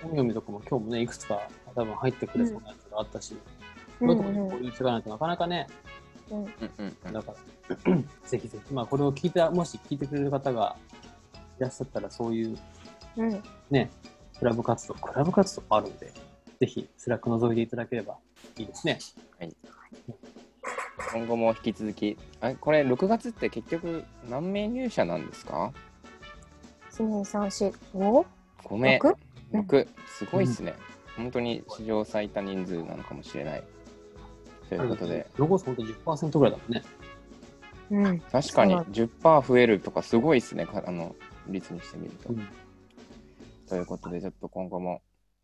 [0.03, 3.37] 本読みとかも今日もねいくつか多分入ってくれそうなやつがあったし、
[4.01, 5.67] うん、これとかに交流していかないとなかなかね、
[6.31, 7.35] うん、だか
[7.69, 8.75] ら、うん、ぜひぜひ。
[8.75, 10.77] まあこれを聞いたもし聞いてくれる方が
[11.59, 12.59] いらっしゃったらそういう、
[13.17, 13.91] うん、ね
[14.39, 16.13] クラブ活動クラブ活動あるんで
[16.61, 18.17] ぜひスラック覗いていただければ
[18.59, 18.99] いいですね。
[19.39, 19.55] はい、
[21.13, 22.17] 今後も引き続き。
[22.41, 25.73] あこれ6月って結局何名入社なんですか
[26.93, 28.25] ?12345
[28.65, 28.99] 5名
[29.55, 30.75] 僕すごいっすね、
[31.17, 33.63] うん、本当に史上最多人数なのかもしれない。
[34.69, 35.27] ということで。
[35.37, 36.83] ロゴス本当10%ぐらいだもんね。
[37.91, 41.15] うん、確かに10%増えるとかすごいっすね、あの
[41.49, 42.49] 率にしてみると、うん。
[43.69, 45.03] ということで、ちょっと今後も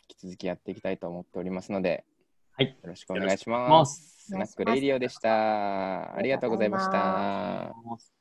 [0.08, 2.04] 引き続きやっていきたいと思っておりますので、
[2.56, 4.26] はい、よろしくお願いします。
[4.26, 6.16] スナックレイディオでした。
[6.16, 8.19] ありがとうございました。